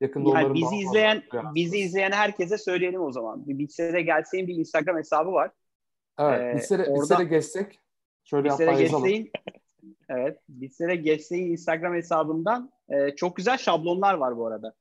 [0.00, 1.22] Yakında yani bizi izleyen
[1.54, 3.46] bizi izleyen herkese söyleyelim o zaman.
[3.46, 5.50] Bir bitse de gelseyin bir Instagram hesabı var.
[6.18, 7.80] Evet, ee, bitse, de, orada, bitse de geçsek
[8.24, 9.30] şöyle bitse de geçseyin,
[10.08, 14.74] Evet, bitse de geçseyin Instagram hesabından e, çok güzel şablonlar var bu arada.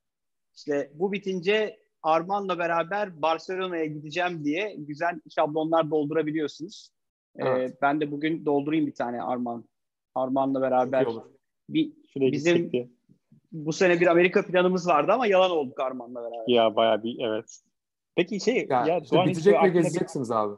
[0.55, 6.89] İşte bu bitince Arman'la beraber Barcelona'ya gideceğim diye güzel şablonlar doldurabiliyorsunuz.
[7.35, 7.77] Ee, evet.
[7.81, 9.65] ben de bugün doldurayım bir tane Arman.
[10.15, 11.07] Arman'la beraber.
[11.69, 12.89] Bir, bizim çekti.
[13.51, 16.47] bu sene bir Amerika planımız vardı ama yalan olduk Arman'la beraber.
[16.47, 17.59] Ya bayağı bir evet.
[18.15, 20.55] Peki şey ya, ya işte bitecek ve gezeceksiniz bir, abi.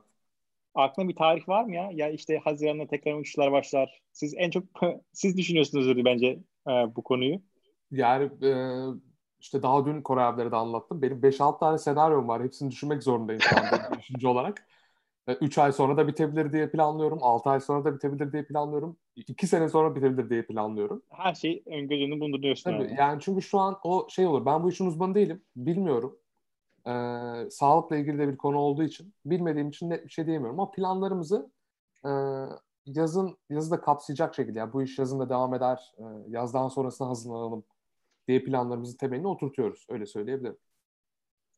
[0.75, 1.89] Aklında bir tarih var mı ya?
[1.93, 4.01] Ya işte Haziran'da tekrar uçuşlar başlar.
[4.11, 4.63] Siz en çok
[5.13, 6.27] siz düşünüyorsunuz bence
[6.67, 7.41] e, bu konuyu.
[7.91, 8.51] Yani e,
[9.39, 11.01] işte daha dün Kore abileri de anlattım.
[11.01, 12.43] Benim 5-6 tane senaryom var.
[12.43, 14.67] Hepsini düşünmek zorundayım şu anda düşünce olarak.
[15.41, 17.19] 3 ay sonra da bitebilir diye planlıyorum.
[17.21, 18.97] 6 ay sonra da bitebilir diye planlıyorum.
[19.15, 21.01] 2 sene sonra bitebilir diye planlıyorum.
[21.09, 22.71] Her şey ön gözünü bulunduruyorsun.
[22.71, 22.95] Tabii yani.
[22.99, 24.45] yani çünkü şu an o şey olur.
[24.45, 25.43] Ben bu işin uzmanı değilim.
[25.55, 26.17] Bilmiyorum.
[26.87, 30.59] Ee, sağlıkla ilgili de bir konu olduğu için bilmediğim için net bir şey diyemiyorum.
[30.59, 31.51] Ama planlarımızı
[32.05, 32.09] e,
[32.85, 35.93] yazın yazı da kapsayacak şekilde yani bu iş yazında devam eder.
[35.97, 37.63] E, yazdan sonrasına hazırlanalım
[38.27, 39.85] diye planlarımızın temelini oturtuyoruz.
[39.89, 40.57] Öyle söyleyebilirim.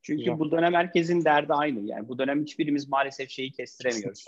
[0.01, 0.39] Çünkü Güzel.
[0.39, 1.79] bu dönem herkesin derdi aynı.
[1.79, 4.25] Yani bu dönem hiçbirimiz maalesef şeyi kestiremiyoruz.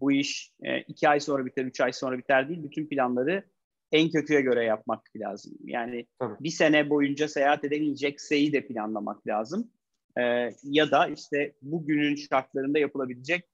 [0.00, 2.62] bu iş e, iki ay sonra biter, üç ay sonra biter değil.
[2.62, 3.44] Bütün planları
[3.92, 5.52] en kötüye göre yapmak lazım.
[5.64, 6.34] Yani Tabii.
[6.40, 9.70] bir sene boyunca seyahat edemeyecek seyi de planlamak lazım.
[10.18, 10.22] E,
[10.62, 13.44] ya da işte bugünün şartlarında yapılabilecek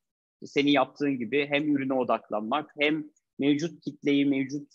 [0.44, 3.04] senin yaptığın gibi hem ürüne odaklanmak hem
[3.38, 4.72] mevcut kitleyi, mevcut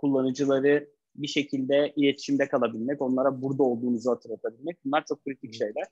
[0.00, 5.84] kullanıcıları bir şekilde iletişimde kalabilmek, onlara burada olduğunuzu hatırlatabilmek bunlar çok kritik şeyler.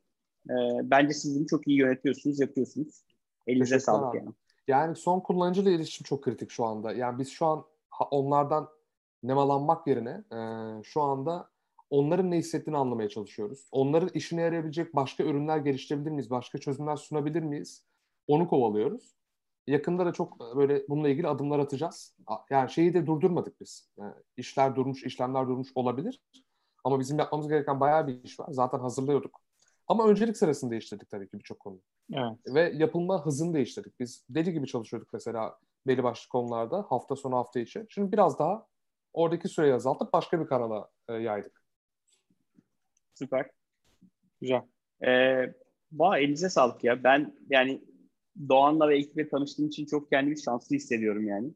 [0.51, 0.55] E,
[0.91, 3.05] bence siz bunu çok iyi yönetiyorsunuz, yapıyorsunuz.
[3.47, 4.29] Elinize sağlık yani.
[4.69, 6.93] Yani son kullanıcıyla iletişim çok kritik şu anda.
[6.93, 7.65] Yani biz şu an
[8.11, 8.69] onlardan
[9.23, 10.39] nemalanmak yerine e,
[10.83, 11.49] şu anda
[11.95, 13.69] onların ne hissettiğini anlamaya çalışıyoruz.
[13.73, 16.31] Onların işine yarayabilecek başka ürünler geliştirebilir miyiz?
[16.31, 17.85] Başka çözümler sunabilir miyiz?
[18.27, 19.15] Onu kovalıyoruz.
[19.67, 22.17] Yakında da çok e, böyle bununla ilgili adımlar atacağız.
[22.51, 23.91] Yani şeyi de durdurmadık biz.
[23.97, 26.21] Yani işler durmuş, işlemler durmuş olabilir.
[26.85, 28.49] Ama bizim yapmamız gereken bayağı bir iş var.
[28.51, 29.41] Zaten hazırlıyorduk.
[29.87, 31.81] Ama öncelik sırasını değiştirdik tabii ki birçok konu.
[32.13, 32.39] Evet.
[32.47, 34.01] Ve yapılma hızını değiştirdik.
[34.01, 37.87] Biz deli gibi çalışıyorduk mesela belli başlı konularda hafta sonu hafta içi.
[37.89, 38.67] Şimdi biraz daha
[39.13, 41.64] oradaki süreyi azaltıp başka bir kanala e, yaydık.
[43.15, 43.51] Süper.
[44.41, 44.63] Güzel.
[45.07, 45.55] Ee,
[45.93, 47.05] Ba elinize sağlık ya.
[47.05, 47.85] Ben yani
[48.49, 51.51] Doğan'la ve ekiple tanıştığım için çok kendimi şanslı hissediyorum yani.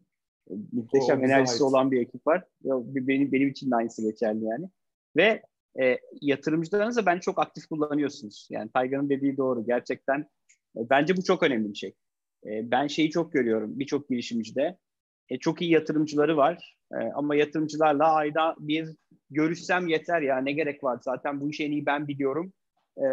[0.73, 1.63] Muhteşem enerjisi ait.
[1.63, 2.45] olan bir ekip var.
[2.65, 4.69] Benim, benim için de aynısı geçerli yani.
[5.17, 5.43] Ve
[5.81, 8.49] e, yatırımcılarınızı ben çok aktif kullanıyorsunuz.
[8.51, 9.67] Yani Taygan'ın dediği doğru.
[9.67, 10.21] Gerçekten
[10.77, 11.95] e, bence bu çok önemli bir şey.
[12.47, 14.79] E, ben şeyi çok görüyorum birçok girişimcide.
[15.29, 16.77] E, çok iyi yatırımcıları var.
[16.93, 18.89] E, ama yatırımcılarla ayda bir
[19.31, 22.53] görüşsem yeter ya ne gerek var zaten bu işi en iyi ben biliyorum.
[22.97, 23.07] E,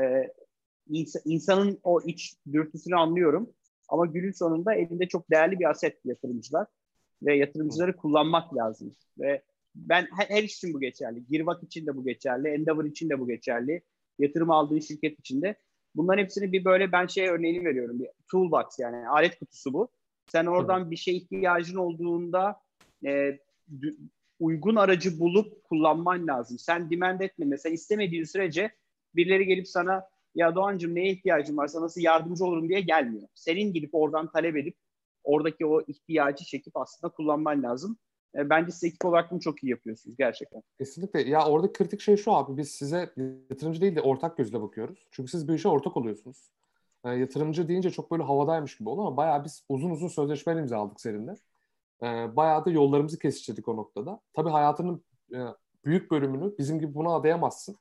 [0.89, 3.49] ins- insanın o iç dürtüsünü anlıyorum.
[3.89, 6.67] Ama günün sonunda elinde çok değerli bir aset yatırımcılar
[7.23, 8.95] ve yatırımcıları kullanmak lazım.
[9.19, 9.41] Ve
[9.75, 11.25] ben her, her iş için bu geçerli.
[11.29, 12.47] Girvak için de bu geçerli.
[12.47, 13.81] Endeavor için de bu geçerli.
[14.19, 15.55] Yatırım aldığı şirket için de.
[15.95, 17.99] Bunların hepsini bir böyle ben şey örneğini veriyorum.
[17.99, 19.89] Bir toolbox yani alet kutusu bu.
[20.27, 20.91] Sen oradan evet.
[20.91, 22.59] bir şey ihtiyacın olduğunda
[23.05, 23.39] e,
[24.39, 26.59] uygun aracı bulup kullanman lazım.
[26.59, 27.45] Sen demand etme.
[27.45, 28.71] Mesela istemediğin sürece
[29.15, 30.03] birileri gelip sana
[30.35, 33.27] ya Doğancığım neye ihtiyacın varsa nasıl yardımcı olurum diye gelmiyor.
[33.35, 34.75] Senin gidip oradan talep edip
[35.23, 37.97] oradaki o ihtiyacı çekip aslında kullanman lazım.
[38.35, 40.61] E, bence siz ekip olarak bunu çok iyi yapıyorsunuz gerçekten.
[40.77, 41.21] Kesinlikle.
[41.21, 42.57] Ya orada kritik şey şu abi.
[42.57, 43.13] Biz size
[43.49, 45.07] yatırımcı değil de ortak gözle bakıyoruz.
[45.11, 46.51] Çünkü siz bir işe ortak oluyorsunuz.
[47.05, 51.01] Yani yatırımcı deyince çok böyle havadaymış gibi oldu ama bayağı biz uzun uzun sözleşmeler imzaladık
[51.01, 51.35] seninle.
[52.03, 54.19] Ee, bayağı da yollarımızı kesiştirdik o noktada.
[54.33, 55.37] Tabii hayatının e,
[55.85, 57.75] büyük bölümünü bizim gibi buna adayamazsın.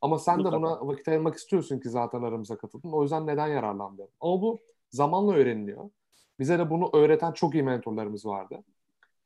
[0.00, 2.92] Ama sen de buna vakit ayırmak istiyorsun ki zaten aramıza katıldın.
[2.92, 4.14] O yüzden neden yararlanmayalım?
[4.20, 4.60] Ama bu
[4.90, 5.90] zamanla öğreniliyor.
[6.38, 8.64] Bize de bunu öğreten çok iyi mentorlarımız vardı.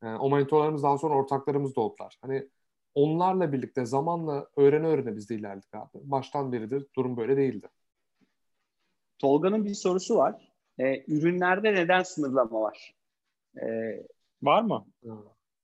[0.03, 2.19] Yani o mentorlarımız daha sonra ortaklarımız da oldular.
[2.23, 2.49] Hani
[2.95, 5.89] onlarla birlikte zamanla öğrene öğrene biz de ilerledik abi.
[5.95, 7.69] Baştan beridir durum böyle değildi.
[9.23, 10.53] Tolga'nın bir sorusu var.
[10.79, 12.95] Ee, ürünlerde neden sınırlama var?
[13.57, 14.07] Ee,
[14.43, 14.87] var mı?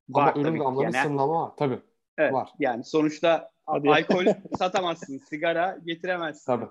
[0.09, 1.53] Var, Ama ürün gamlarında yani, sınırlama var.
[1.57, 1.81] Tabii.
[2.19, 2.51] Evet, var.
[2.59, 3.91] Yani sonuçta Hadi.
[3.91, 4.25] alkol
[4.59, 6.47] satamazsın, sigara getiremezsin.
[6.47, 6.69] Tabii.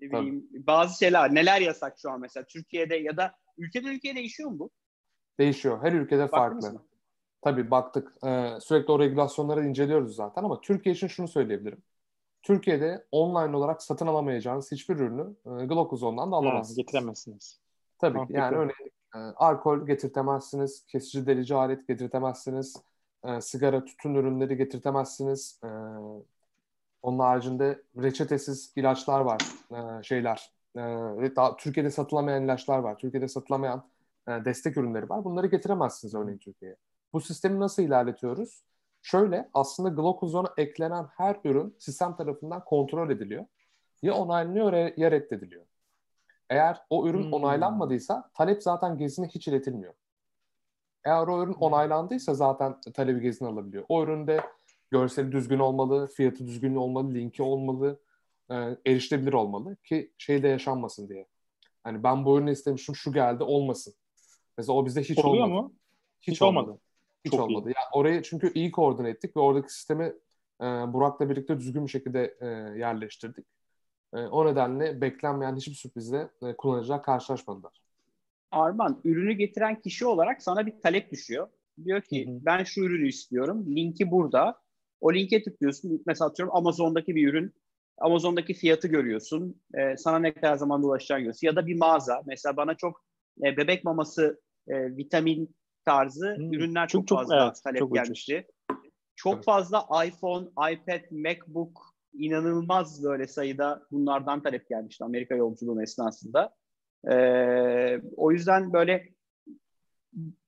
[0.00, 0.66] Ne bileyim, Tabii.
[0.66, 4.70] Bazı şeyler, neler yasak şu an mesela Türkiye'de ya da ülkeden ülkeye değişiyor mu bu?
[5.38, 5.82] Değişiyor.
[5.82, 6.78] Her ülkede Baktınız farklı.
[6.78, 6.84] Mı?
[7.42, 8.12] Tabii baktık.
[8.26, 11.82] Ee, sürekli o regülasyonları inceliyoruz zaten ama Türkiye için şunu söyleyebilirim.
[12.44, 16.78] Türkiye'de online olarak satın alamayacağınız hiçbir ürünü e, Glocozon'dan da alamazsınız.
[16.78, 17.60] Ha, getiremezsiniz.
[17.98, 18.32] Tabii ki.
[18.32, 22.76] Yani örneğin E, alkol getirtemezsiniz, kesici delici alet getirtemezsiniz,
[23.24, 25.60] e, sigara, tütün ürünleri getirtemezsiniz.
[25.64, 25.68] E,
[27.02, 30.52] onun haricinde reçetesiz ilaçlar var, e, şeyler.
[30.76, 30.80] E,
[31.36, 33.84] daha Türkiye'de satılamayan ilaçlar var, Türkiye'de satılamayan
[34.28, 35.24] e, destek ürünleri var.
[35.24, 36.76] Bunları getiremezsiniz örneğin Türkiye'ye.
[37.12, 38.62] Bu sistemi nasıl ilerletiyoruz?
[39.04, 43.46] Şöyle aslında Glocozon'a eklenen her ürün sistem tarafından kontrol ediliyor.
[44.02, 45.64] Ya onaylanıyor ya reddediliyor.
[46.50, 47.32] Eğer o ürün hmm.
[47.32, 49.94] onaylanmadıysa talep zaten gezine hiç iletilmiyor.
[51.04, 53.84] Eğer o ürün onaylandıysa zaten talebi gezine alabiliyor.
[53.88, 54.40] O üründe
[54.90, 58.00] görseli düzgün olmalı, fiyatı düzgün olmalı, linki olmalı,
[58.50, 58.54] e,
[58.86, 61.26] erişilebilir olmalı ki şey de yaşanmasın diye.
[61.82, 63.94] Hani ben bu ürünü istemişim şu geldi olmasın.
[64.58, 65.62] Mesela o bizde hiç Oluyor olmadı.
[65.62, 65.72] mu?
[66.22, 66.70] Hiç, hiç olmadı.
[66.70, 66.83] olmadı.
[67.24, 67.68] Hiç Çok olmadı.
[67.68, 67.74] Iyi.
[67.76, 70.04] Yani orayı çünkü iyi koordine ettik ve oradaki sistemi
[70.60, 72.46] e, Burak'la birlikte düzgün bir şekilde e,
[72.78, 73.46] yerleştirdik.
[74.14, 77.72] E, o nedenle beklenmeyen hiçbir sürprizle e, kullanıcılar karşılaşmadılar.
[78.50, 81.48] Arman, ürünü getiren kişi olarak sana bir talep düşüyor.
[81.84, 82.38] Diyor ki hı hı.
[82.40, 83.76] ben şu ürünü istiyorum.
[83.76, 84.58] Linki burada.
[85.00, 86.02] O linke tıklıyorsun.
[86.06, 87.54] Mesela atıyorum Amazon'daki bir ürün.
[87.98, 89.60] Amazon'daki fiyatı görüyorsun.
[89.74, 91.46] E, sana ne kadar zaman ulaşacağını görüyorsun.
[91.46, 92.22] Ya da bir mağaza.
[92.26, 93.04] Mesela bana çok
[93.42, 96.52] e, bebek maması, e, vitamin tarzı hmm.
[96.52, 98.46] ürünler çok, çok fazla evet, talep çok gelmişti.
[98.70, 98.90] Ucuz.
[99.16, 99.44] Çok evet.
[99.44, 106.54] fazla iPhone, iPad, MacBook inanılmaz böyle sayıda bunlardan talep gelmişti Amerika yolculuğum esnasında.
[107.10, 109.08] Ee, o yüzden böyle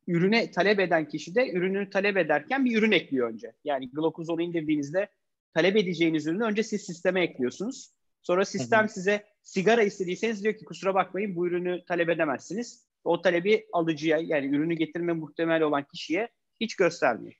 [0.06, 3.52] ürüne talep eden kişi de ürünü talep ederken bir ürün ekliyor önce.
[3.64, 5.08] Yani Glocozol'u indirdiğinizde
[5.54, 7.92] talep edeceğiniz ürünü önce siz sisteme ekliyorsunuz.
[8.22, 8.88] Sonra sistem hı hı.
[8.88, 12.85] size sigara istediyseniz diyor ki kusura bakmayın bu ürünü talep edemezsiniz.
[13.06, 16.28] O talebi alıcıya yani ürünü getirme muhtemel olan kişiye
[16.60, 17.34] hiç göstermiyor.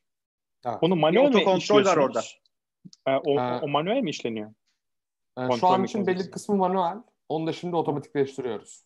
[0.64, 0.78] Ha.
[0.82, 2.22] Onu manuel mi kontrol var orada.
[3.06, 4.50] E, o, ee, o manuel mi işleniyor?
[5.38, 7.02] E, şu an için belli kısmı manuel.
[7.28, 8.84] Onu da şimdi otomatikleştiriyoruz.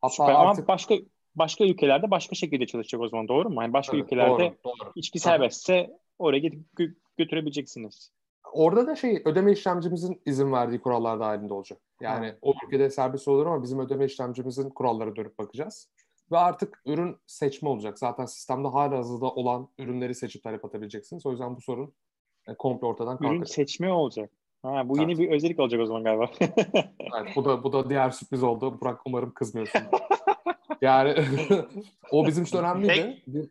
[0.00, 0.34] Hatta Süper.
[0.34, 0.58] artık...
[0.58, 0.94] Ama başka
[1.34, 3.62] başka ülkelerde başka şekilde çalışacak o zaman doğru mu?
[3.62, 4.92] Yani başka evet, ülkelerde doğru, doğru.
[4.94, 8.12] içki serbestse oraya gidip gö- götürebileceksiniz.
[8.52, 11.80] Orada da şey ödeme işlemcimizin izin verdiği kurallar dahilinde olacak.
[12.00, 12.36] Yani ha.
[12.42, 15.90] o ülkede serbest olur ama bizim ödeme işlemcimizin kuralları dönüp bakacağız.
[16.32, 17.98] Ve artık ürün seçme olacak.
[17.98, 21.26] Zaten sistemde hala hazırda olan ürünleri seçip talep atabileceksiniz.
[21.26, 21.94] O yüzden bu sorun
[22.48, 23.36] e, komple ortadan kalkacak.
[23.36, 24.30] Ürün seçme olacak.
[24.62, 25.08] Ha, bu evet.
[25.08, 26.30] yeni bir özellik olacak o zaman galiba.
[26.40, 28.80] evet, bu da bu da diğer sürpriz oldu.
[28.80, 29.80] Burak umarım kızmıyorsun.
[30.80, 31.24] yani
[32.10, 33.22] o bizim için önemliydi.
[33.26, 33.50] Bir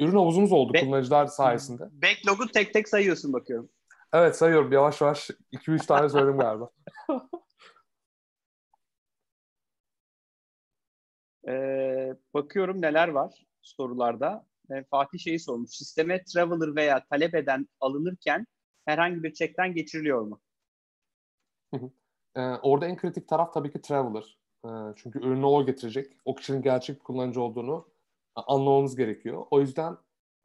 [0.00, 1.82] ürün havuzumuz oldu Back, kullanıcılar sayesinde.
[1.82, 3.68] Backlog'u tek tek sayıyorsun bakıyorum.
[4.12, 4.72] Evet sayıyorum.
[4.72, 6.70] Yavaş yavaş 2-3 tane söyledim galiba.
[11.48, 14.46] Ee, bakıyorum neler var sorularda.
[14.70, 15.70] Ee, Fatih şeyi sormuş.
[15.70, 18.46] Sisteme traveler veya talep eden alınırken
[18.84, 20.40] herhangi bir çekten geçiriliyor mu?
[22.36, 24.38] Ee, orada en kritik taraf tabii ki traveler.
[24.64, 26.12] Ee, çünkü ürünü o getirecek.
[26.24, 27.88] O kişinin gerçek bir kullanıcı olduğunu
[28.34, 29.46] anlamamız gerekiyor.
[29.50, 29.96] O yüzden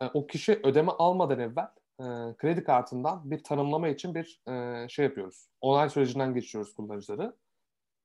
[0.01, 5.05] e, o kişi ödeme almadan evvel e, kredi kartından bir tanımlama için bir e, şey
[5.05, 5.47] yapıyoruz.
[5.61, 7.35] Onay sürecinden geçiyoruz kullanıcıları.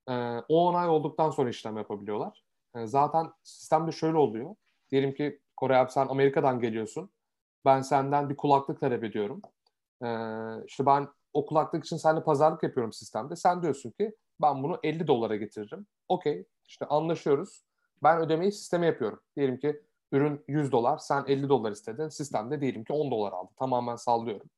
[0.09, 0.13] E,
[0.49, 2.45] o onay olduktan sonra işlem yapabiliyorlar.
[2.77, 4.55] E, zaten sistemde şöyle oluyor.
[4.91, 7.11] Diyelim ki Kore abi sen Amerika'dan geliyorsun.
[7.65, 9.43] Ben senden bir kulaklık talep ediyorum.
[10.05, 10.09] E,
[10.67, 13.37] işte ben o kulaklık için seninle pazarlık yapıyorum sistemde.
[13.37, 15.87] Sen diyorsun ki ben bunu 50 dolara getiririm.
[16.09, 17.65] Okey işte anlaşıyoruz.
[18.03, 19.21] Ben ödemeyi sisteme yapıyorum.
[19.37, 19.83] Diyelim ki
[20.13, 22.09] ürün 100 dolar, sen 50 dolar istedin.
[22.09, 23.51] Sistemde diyelim ki 10 dolar aldı.
[23.59, 24.51] Tamamen sallıyorum.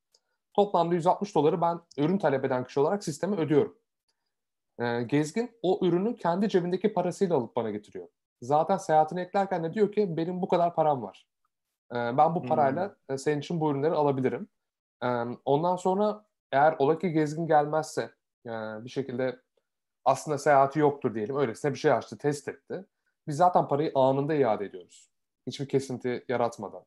[0.55, 3.77] Toplamda 160 doları ben ürün talep eden kişi olarak sisteme ödüyorum.
[4.81, 8.09] Ee, gezgin o ürünü kendi cebindeki parasıyla alıp bana getiriyor.
[8.43, 11.27] Zaten seyahatini eklerken de diyor ki benim bu kadar param var.
[11.93, 13.19] Ee, ben bu parayla hmm.
[13.19, 14.49] senin için bu ürünleri alabilirim.
[15.03, 15.07] Ee,
[15.45, 18.11] ondan sonra eğer ola ki gezgin gelmezse
[18.47, 18.51] e,
[18.85, 19.41] bir şekilde
[20.05, 21.37] aslında seyahati yoktur diyelim.
[21.37, 22.85] Öylesine bir şey açtı, test etti.
[23.29, 25.11] Biz zaten parayı anında iade ediyoruz.
[25.47, 26.85] Hiçbir kesinti yaratmadan.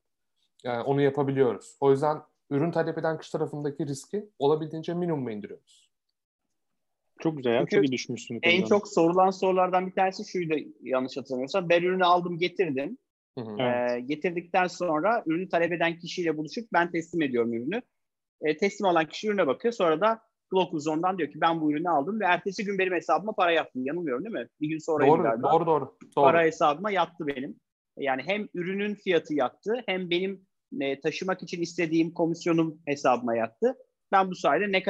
[0.63, 1.77] Yani onu yapabiliyoruz.
[1.79, 5.86] O yüzden ürün talep eden kişi tarafındaki riski olabildiğince minimuma indiriyoruz.
[7.19, 7.59] Çok güzel ya.
[7.59, 8.39] Çünkü çok iyi düşmüşsün.
[8.43, 11.69] En çok sorulan sorulardan bir tanesi şuydu yanlış hatırlamıyorsam.
[11.69, 12.97] Ben ürünü aldım getirdim.
[13.37, 13.61] Hı hı.
[13.61, 17.81] Ee, getirdikten sonra ürünü talep eden kişiyle buluşup ben teslim ediyorum ürünü.
[18.41, 19.73] E, teslim alan kişi ürüne bakıyor.
[19.73, 23.51] Sonra da Glocuzon'dan diyor ki ben bu ürünü aldım ve ertesi gün benim hesabıma para
[23.51, 23.79] yattı.
[23.79, 24.47] Yanılmıyorum değil mi?
[24.61, 25.53] Bir gün sonra doğru, galiba.
[25.53, 26.25] Doğru, doğru, doğru.
[26.25, 27.55] Para hesabıma yattı benim.
[27.97, 30.47] Yani hem ürünün fiyatı yattı hem benim
[30.81, 33.75] e, taşımak için istediğim komisyonum hesabıma yattı.
[34.11, 34.83] Ben bu sayede ne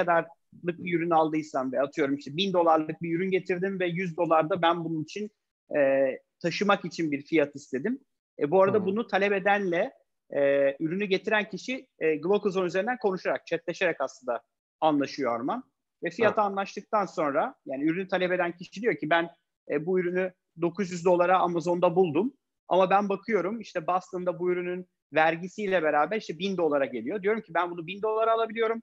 [0.51, 4.61] kadarlık bir ürün aldıysam ve atıyorum işte bin dolarlık bir ürün getirdim ve 100 dolarda
[4.61, 5.29] ben bunun için
[5.77, 7.99] e, taşımak için bir fiyat istedim.
[8.39, 8.85] E, bu arada hmm.
[8.85, 9.93] bunu talep edenle
[10.29, 10.39] e,
[10.79, 14.41] ürünü getiren kişi e, Glocozone üzerinden konuşarak, chatleşerek aslında
[14.81, 15.63] anlaşıyor Arman.
[16.03, 16.51] Ve fiyata evet.
[16.51, 19.29] anlaştıktan sonra yani ürünü talep eden kişi diyor ki ben
[19.71, 22.33] e, bu ürünü 900 dolara Amazon'da buldum.
[22.67, 27.23] Ama ben bakıyorum işte Boston'da bu ürünün vergisiyle beraber işte 1000 dolara geliyor.
[27.23, 28.81] Diyorum ki ben bunu 1000 dolara alabiliyorum.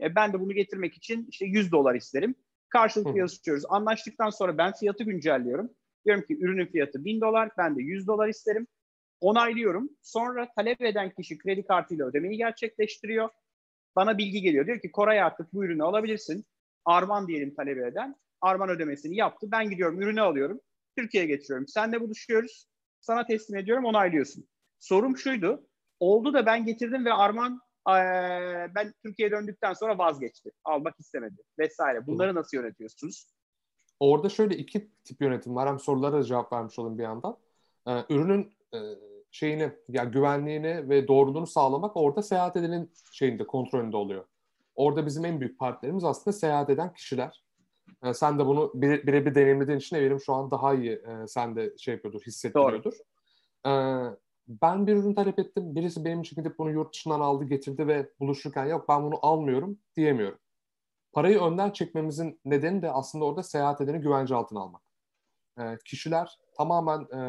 [0.00, 2.34] E, ben de bunu getirmek için işte 100 dolar isterim.
[2.68, 3.64] Karşılıklı yazışıyoruz.
[3.68, 5.70] Anlaştıktan sonra ben fiyatı güncelliyorum.
[6.04, 8.66] Diyorum ki ürünün fiyatı 1000 dolar, ben de 100 dolar isterim.
[9.20, 9.90] Onaylıyorum.
[10.02, 13.28] Sonra talep eden kişi kredi kartıyla ödemeyi gerçekleştiriyor.
[13.96, 14.66] Bana bilgi geliyor.
[14.66, 16.46] Diyor ki Koray artık bu ürünü alabilirsin.
[16.84, 18.16] Arman diyelim talep eden.
[18.40, 19.48] Arman ödemesini yaptı.
[19.50, 20.60] Ben gidiyorum ürünü alıyorum.
[20.98, 21.68] Türkiye'ye getiriyorum.
[21.68, 22.66] Senle buluşuyoruz.
[23.00, 24.48] Sana teslim ediyorum onaylıyorsun.
[24.78, 25.68] Sorum şuydu.
[26.00, 27.60] Oldu da ben getirdim ve Arman
[28.74, 30.50] ben Türkiye'ye döndükten sonra vazgeçti.
[30.64, 32.06] Almak istemedi vesaire.
[32.06, 33.26] Bunları nasıl yönetiyorsunuz?
[34.00, 35.68] Orada şöyle iki tip yönetim var.
[35.68, 37.36] Hem sorulara cevap vermiş olayım bir yandan.
[38.10, 38.78] Ürünün e,
[39.30, 44.24] şeyini, yani güvenliğini ve doğruluğunu sağlamak orada seyahat edenin şeyinde, kontrolünde oluyor.
[44.74, 47.44] Orada bizim en büyük partnerimiz aslında seyahat eden kişiler.
[48.04, 51.26] Ee, sen de bunu birebir bir, bir deneyimlediğin için eminim şu an daha iyi e,
[51.26, 52.92] sen de şey yapıyordur, hissettiriyordur.
[52.92, 53.74] Doğru.
[53.74, 54.16] Ee,
[54.48, 55.74] ben bir ürün talep ettim.
[55.74, 59.78] Birisi benim için gidip bunu yurt dışından aldı getirdi ve buluşurken yok ben bunu almıyorum
[59.96, 60.38] diyemiyorum.
[61.12, 64.82] Parayı önden çekmemizin nedeni de aslında orada seyahat edeni güvence altına almak.
[65.58, 67.20] E, kişiler tamamen e,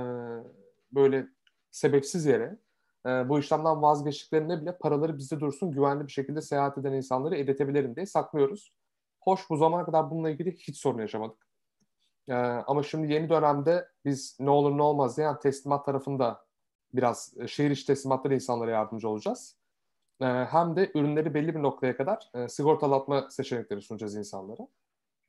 [0.92, 1.28] böyle
[1.72, 2.58] sebepsiz yere
[3.06, 7.96] e, bu işlemden vazgeçtiklerinde bile paraları bizde dursun güvenli bir şekilde seyahat eden insanları edetebilirim
[7.96, 8.74] diye saklıyoruz.
[9.22, 11.48] Hoş bu zamana kadar bununla ilgili hiç sorun yaşamadık.
[12.30, 16.47] E, ama şimdi yeni dönemde biz ne olur ne olmaz diye yani teslimat tarafında
[16.94, 19.58] biraz e, şehir içi teslimatları insanlara yardımcı olacağız.
[20.22, 24.68] E, hem de ürünleri belli bir noktaya kadar e, sigortalatma seçenekleri sunacağız insanlara.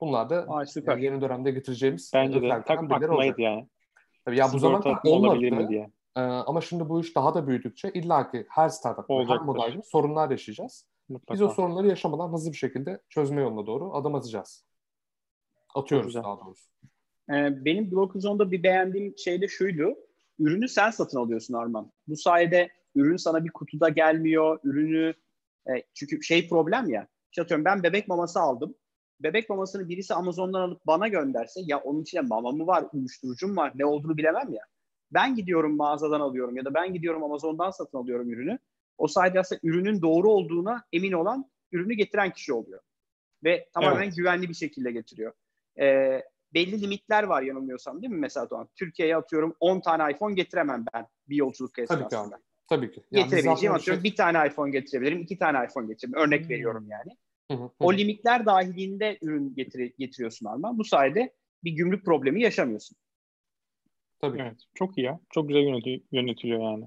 [0.01, 0.97] Bunlar da Ay, süper.
[0.97, 3.69] Yeni dönemde getireceğimiz Bence de tak aklımdaydı yani.
[4.25, 5.69] Tabii ya bu zaman olmadı.
[5.69, 5.91] Diye.
[6.17, 10.87] Ee, ama şimdi bu iş daha da büyüdükçe illaki her startup, her modelde sorunlar yaşayacağız.
[11.09, 11.35] Mutlaka.
[11.35, 14.65] Biz o sorunları yaşamadan hızlı bir şekilde çözme yoluna doğru adım atacağız.
[15.75, 16.71] Atıyoruz daha doğrusu.
[17.31, 19.95] Ee, benim Blockzone'da bir beğendiğim şey de şuydu
[20.39, 21.93] ürünü sen satın alıyorsun Arman.
[22.07, 24.59] Bu sayede ürün sana bir kutuda gelmiyor.
[24.65, 25.15] Ürünü
[25.69, 27.07] e, çünkü şey problem ya.
[27.31, 28.75] İşte atıyorum ben bebek maması aldım.
[29.21, 33.73] Bebek mamasını birisi Amazon'dan alıp bana gönderse ya onun içinde mama mı var, uyuşturucum var
[33.75, 34.63] ne olduğunu bilemem ya.
[35.11, 38.59] Ben gidiyorum mağazadan alıyorum ya da ben gidiyorum Amazon'dan satın alıyorum ürünü.
[38.99, 42.81] O sayede aslında ürünün doğru olduğuna emin olan ürünü getiren kişi oluyor.
[43.45, 44.17] Ve tamamen evet.
[44.17, 45.33] güvenli bir şekilde getiriyor.
[45.81, 46.23] Ee,
[46.55, 48.69] belli limitler var yanılmıyorsam değil mi mesela Doğan?
[48.77, 52.09] Türkiye'ye atıyorum 10 tane iPhone getiremem ben bir yolculuk esnasında.
[52.09, 52.43] Tabii ki abi.
[52.69, 53.03] Tabii ki.
[53.11, 54.11] Yani Getirebileceğim atıyorum şey...
[54.11, 56.27] bir tane iPhone getirebilirim, iki tane iPhone getirebilirim.
[56.27, 56.49] Örnek hmm.
[56.49, 57.17] veriyorum yani.
[57.51, 57.71] Hı hı.
[57.81, 60.79] O limitler dahilinde ürün getir getiriyorsun Arman.
[60.79, 61.35] Bu sayede
[61.65, 62.97] bir gümrük problemi yaşamıyorsun.
[64.21, 64.39] Tabii.
[64.41, 65.21] Evet, çok iyi ya.
[65.31, 66.85] Çok güzel yönetiliyor, yönetiliyor yani.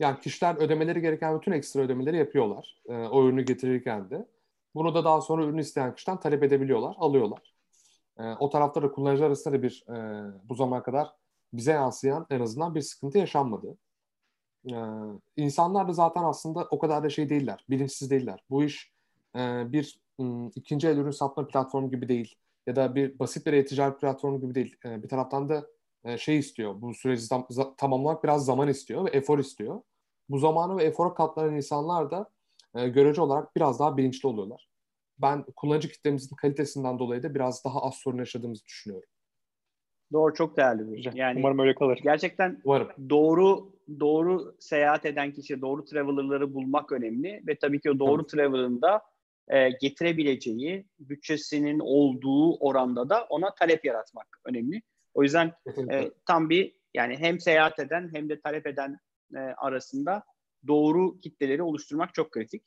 [0.00, 2.82] Yani kişiler ödemeleri gereken bütün ekstra ödemeleri yapıyorlar.
[2.88, 4.26] E, o ürünü getirirken de.
[4.74, 7.55] Bunu da daha sonra ürün isteyen kişiden talep edebiliyorlar, alıyorlar.
[8.18, 9.94] E, o tarafta da kullanıcılar arasında da bir e,
[10.48, 11.12] bu zamana kadar
[11.52, 13.76] bize yansıyan en azından bir sıkıntı yaşanmadı.
[14.70, 14.74] E,
[15.36, 18.40] insanlar da zaten aslında o kadar da şey değiller, bilinçsiz değiller.
[18.50, 18.92] Bu iş
[19.36, 22.34] e, bir m, ikinci el ürün satma platformu gibi değil
[22.66, 24.76] ya da bir basit bir e-ticaret platformu gibi değil.
[24.84, 25.66] E, bir taraftan da
[26.04, 29.82] e, şey istiyor, bu süreci za, tamamlamak biraz zaman istiyor ve efor istiyor.
[30.28, 32.30] Bu zamanı ve efora katlanan insanlar da
[32.74, 34.65] e, görece olarak biraz daha bilinçli oluyorlar
[35.18, 39.08] ben kullanıcı kitlemizin kalitesinden dolayı da biraz daha az sorun yaşadığımızı düşünüyorum.
[40.12, 41.12] Doğru çok değerli bir.
[41.14, 42.00] Yani Umarım öyle kalır.
[42.02, 42.88] Gerçekten Umarım.
[43.10, 48.30] doğru doğru seyahat eden kişi, doğru traveler'ları bulmak önemli ve tabii ki o doğru evet.
[48.30, 49.02] traveler'ın da
[49.48, 54.82] e, getirebileceği, bütçesinin olduğu oranda da ona talep yaratmak önemli.
[55.14, 55.52] O yüzden
[55.90, 58.98] e, tam bir yani hem seyahat eden hem de talep eden
[59.34, 60.22] e, arasında
[60.66, 62.62] doğru kitleleri oluşturmak çok kritik.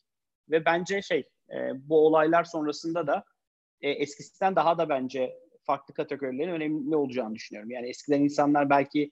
[0.49, 1.23] Ve bence şey
[1.53, 3.23] e, bu olaylar sonrasında da
[3.81, 7.71] e, eskisinden daha da bence farklı kategorilerin önemli olacağını düşünüyorum.
[7.71, 9.11] Yani eskiden insanlar belki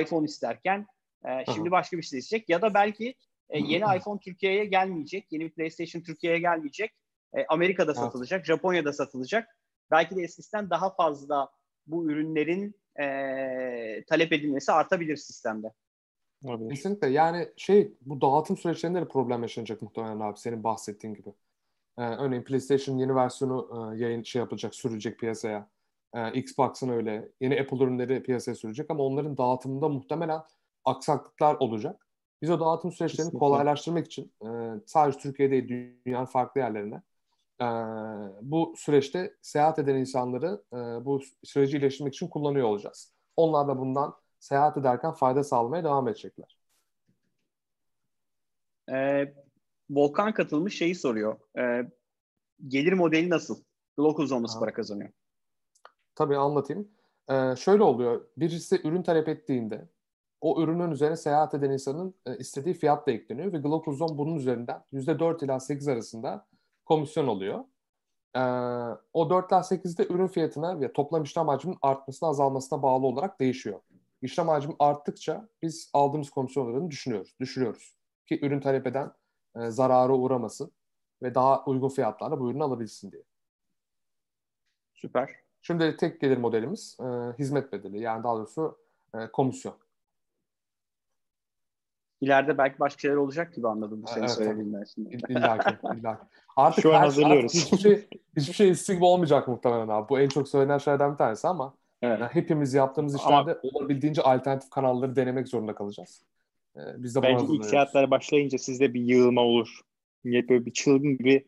[0.00, 0.86] iPhone isterken
[1.24, 3.14] e, şimdi başka bir şey isteyecek ya da belki
[3.50, 6.92] e, yeni iPhone Türkiye'ye gelmeyecek, yeni PlayStation Türkiye'ye gelmeyecek.
[7.36, 8.00] E, Amerika'da evet.
[8.00, 9.48] satılacak, Japonya'da satılacak.
[9.90, 11.48] Belki de eskisinden daha fazla
[11.86, 15.72] bu ürünlerin e, talep edilmesi artabilir sistemde.
[16.44, 16.70] Olabilir.
[16.70, 17.08] Kesinlikle.
[17.08, 21.32] Yani şey bu dağıtım süreçlerinde de problem yaşanacak muhtemelen abi senin bahsettiğin gibi.
[21.98, 25.68] Ee, örneğin PlayStation yeni versiyonu e, yayın şey yapacak, sürülecek piyasaya.
[26.14, 27.28] Ee, Xbox'ın öyle.
[27.40, 30.40] Yeni Apple ürünleri piyasaya sürecek ama onların dağıtımında muhtemelen
[30.84, 32.06] aksaklıklar olacak.
[32.42, 33.38] Biz o dağıtım süreçlerini Kesinlikle.
[33.38, 34.48] kolaylaştırmak için e,
[34.86, 35.68] sadece Türkiye değil
[36.06, 37.02] dünyanın farklı yerlerine
[37.60, 37.66] e,
[38.42, 43.12] bu süreçte seyahat eden insanları e, bu süreci iyileştirmek için kullanıyor olacağız.
[43.36, 46.56] Onlar da bundan seyahat ederken fayda sağlamaya devam edecekler.
[48.92, 49.34] Ee,
[49.90, 51.38] Volkan katılmış şeyi soruyor.
[51.58, 51.90] Ee,
[52.68, 53.62] gelir modeli nasıl?
[53.96, 55.10] Glocalzone nasıl para kazanıyor?
[56.14, 56.88] Tabii anlatayım.
[57.30, 58.26] Ee, şöyle oluyor.
[58.36, 59.88] Birisi ürün talep ettiğinde
[60.40, 64.84] o ürünün üzerine seyahat eden insanın e, istediği fiyat da ekleniyor ve Glocalzone bunun üzerinden
[64.92, 66.46] %4 ila 8 arasında
[66.84, 67.64] komisyon alıyor.
[68.36, 68.40] Ee,
[69.12, 73.80] o 4 ila 8'de ürün fiyatına ve toplam işlem hacminin artmasına azalmasına bağlı olarak değişiyor.
[74.22, 77.96] İşlem hacmi arttıkça biz aldığımız komisyonlarını düşünüyoruz, düşürüyoruz.
[78.26, 79.12] Ki ürün talep eden
[79.62, 80.70] e, zarara uğramasın
[81.22, 83.22] ve daha uygun fiyatlarla bu ürünü alabilsin diye.
[84.94, 85.30] Süper.
[85.62, 87.04] Şimdi tek gelir modelimiz e,
[87.38, 88.78] hizmet bedeli yani daha doğrusu
[89.14, 89.74] e, komisyon.
[92.20, 95.16] İleride belki başka şeyler olacak gibi anladım bu senin Evet, söylediğinden şimdi.
[95.28, 96.24] İlla ki, illa ki.
[96.56, 97.56] Artık Şu an her- hazırlıyoruz.
[97.56, 100.08] artık hiçbir şey, hiçbir şey istigma olmayacak muhtemelen abi.
[100.08, 102.20] Bu en çok söylenen şeylerden bir tanesi ama Evet.
[102.20, 106.22] yani hepimiz yaptığımız işlerde olabildiğince alternatif kanalları denemek zorunda kalacağız.
[106.76, 107.70] Ee, biz de Bence ilk hazırlanıyoruz.
[107.70, 109.80] seyahatler başlayınca sizde bir yığılma olur.
[110.24, 111.46] Millet böyle bir çılgın gibi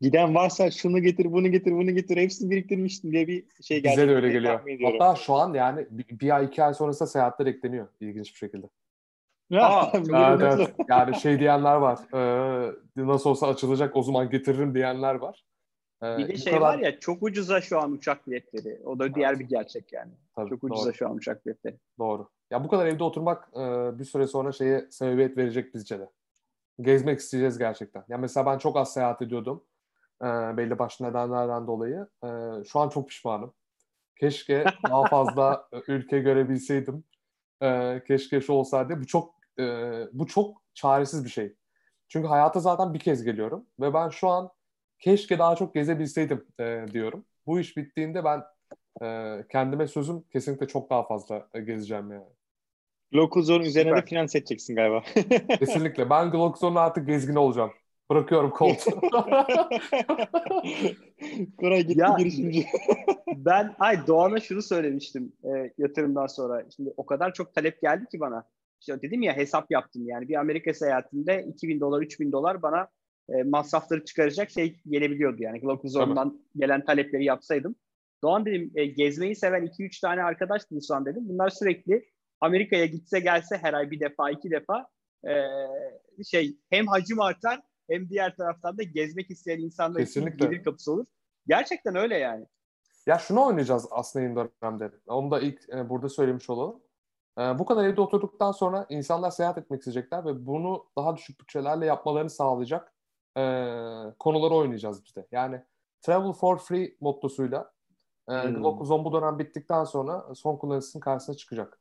[0.00, 3.92] giden varsa şunu getir, bunu getir, bunu getir, hepsini biriktirmiştim diye bir şey geldi.
[3.96, 4.60] Bize de öyle geliyor.
[4.82, 8.66] Hatta şu an yani bir, bir ay iki ay sonrasında seyahatler ekleniyor ilginç bir şekilde.
[9.52, 10.74] Aa, Biliyorum, Evet, evet.
[10.88, 11.98] Yani şey diyenler var.
[12.14, 15.44] Ee, nasıl olsa açılacak o zaman getiririm diyenler var.
[16.02, 18.80] Ee, Bir de bu şey kadar- var ya çok ucuza şu an uçak biletleri.
[18.84, 20.12] O da diğer bir gerçek yani.
[20.36, 20.94] Tabii, Çok ucuza doğru.
[20.94, 21.76] şu an uçak biletleri.
[21.98, 22.28] Doğru.
[22.50, 26.10] Ya bu kadar evde oturmak e, bir süre sonra şeye sebebiyet verecek bizce de.
[26.82, 28.04] Gezmek isteyeceğiz gerçekten.
[28.08, 29.64] Ya mesela ben çok az seyahat ediyordum.
[30.22, 32.08] E, belli başlı nedenlerden dolayı.
[32.24, 32.28] E,
[32.64, 33.54] şu an çok pişmanım.
[34.20, 37.04] Keşke daha fazla ülke görebilseydim.
[37.62, 39.00] E, keşke şu olsaydı.
[39.00, 39.64] Bu çok e,
[40.12, 41.56] bu çok çaresiz bir şey.
[42.08, 44.50] Çünkü hayata zaten bir kez geliyorum ve ben şu an
[45.00, 47.24] keşke daha çok gezebilseydim e, diyorum.
[47.46, 48.42] Bu iş bittiğinde ben
[49.02, 52.37] e, kendime sözüm kesinlikle çok daha fazla e, gezeceğim yani.
[53.14, 54.08] Local Zone üzerine de Süper.
[54.08, 55.02] finans edeceksin galiba.
[55.58, 56.10] Kesinlikle.
[56.10, 57.70] Ben Glockzon'un artık gezgin olacağım.
[58.10, 59.00] Bırakıyorum koltuğu.
[61.60, 62.66] Koray gitti Ya- girişimci.
[63.36, 66.64] Ben ay Doğan'a şunu söylemiştim e, yatırımdan sonra.
[66.76, 68.44] Şimdi o kadar çok talep geldi ki bana.
[68.80, 70.28] İşte dedim ya hesap yaptım yani.
[70.28, 72.88] Bir Amerika seyahatinde 2000 dolar, 3000 dolar bana
[73.28, 75.60] e, masrafları çıkaracak şey gelebiliyordu yani.
[75.60, 77.76] Glockzone'dan gelen talepleri yapsaydım.
[78.22, 81.22] Doğan dedim e, gezmeyi seven 2-3 tane arkadaş bulsam dedim.
[81.28, 82.04] Bunlar sürekli
[82.40, 84.86] Amerika'ya gitse gelse her ay bir defa, iki defa
[85.28, 85.34] e,
[86.24, 87.60] şey hem hacim artar
[87.90, 90.46] hem diğer taraftan da gezmek isteyen insanlar için Kesinlikle.
[90.46, 91.06] gelir kapısı olur.
[91.46, 92.46] Gerçekten öyle yani.
[93.06, 94.90] ya şunu oynayacağız aslında yeni dönemde.
[95.06, 96.80] Onu da ilk e, burada söylemiş olalım.
[97.38, 101.86] E, bu kadar evde oturduktan sonra insanlar seyahat etmek isteyecekler ve bunu daha düşük bütçelerle
[101.86, 102.92] yapmalarını sağlayacak
[103.36, 103.42] e,
[104.18, 105.26] konuları oynayacağız biz de.
[105.32, 105.62] Yani
[106.02, 107.72] travel for free mottosuyla
[108.28, 108.54] e, Hmm.
[108.54, 111.80] Glockzone bu dönem bittikten sonra son kullanıcısının karşısına çıkacak.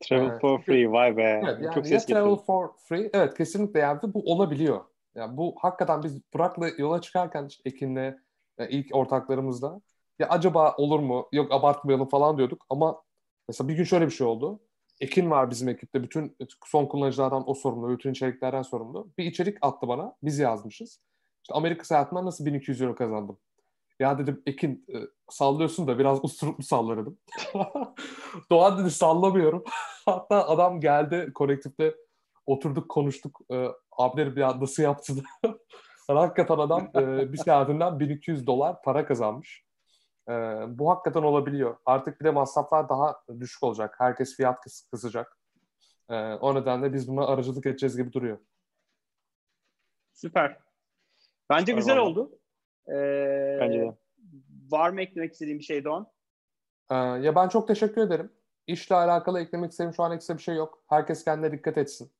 [0.00, 0.40] Travel Evet.
[0.40, 1.22] for free vay be.
[1.44, 2.46] Evet, yani Çok ya ses travel getiriyor.
[2.46, 3.10] for free.
[3.14, 4.80] Evet kesinlikle yani bu olabiliyor.
[5.14, 8.14] Yani bu hakikaten biz Burak'la yola çıkarken işte Ekin'le
[8.58, 9.80] e, ilk ortaklarımızla
[10.18, 11.28] ya acaba olur mu?
[11.32, 13.02] Yok abartmayalım falan diyorduk ama
[13.48, 14.60] mesela bir gün şöyle bir şey oldu.
[15.00, 16.02] Ekin var bizim ekipte.
[16.02, 16.36] Bütün
[16.66, 19.08] son kullanıcılardan o sorumlu, bütün içeriklerden sorumlu.
[19.18, 20.16] Bir içerik attı bana.
[20.22, 21.00] Biz yazmışız.
[21.42, 23.38] İşte Amerika seyahatinden nasıl 1200 euro kazandım?
[24.00, 24.96] Ya dedim Ekin e,
[25.28, 27.18] sallıyorsun da biraz usturuplu salla dedim.
[28.50, 29.64] Doğan dedi sallamıyorum.
[30.06, 31.94] Hatta adam geldi kolektifte
[32.46, 33.40] oturduk konuştuk.
[33.52, 35.22] E, abi dedim ya nasıl yaptın?
[36.08, 39.64] Hakikaten adam e, bir seyahatinden 1200 dolar para kazanmış.
[40.28, 40.32] E,
[40.68, 41.76] bu hakikaten olabiliyor.
[41.86, 43.94] Artık bir de masraflar daha düşük olacak.
[43.98, 45.38] Herkes fiyat kıs- kısacak.
[46.10, 48.38] E, o nedenle biz buna aracılık edeceğiz gibi duruyor.
[50.12, 50.58] Süper.
[51.50, 52.08] Bence Süper güzel vallahi.
[52.08, 52.38] oldu.
[52.88, 53.94] Ee, Bence de.
[54.70, 56.06] Var mı eklemek istediğin bir şey Doğan?
[56.90, 58.32] Ee, ya ben çok teşekkür ederim.
[58.66, 60.84] İşle alakalı eklemek istediğim şu an ekstra bir şey yok.
[60.88, 62.10] Herkes kendine dikkat etsin.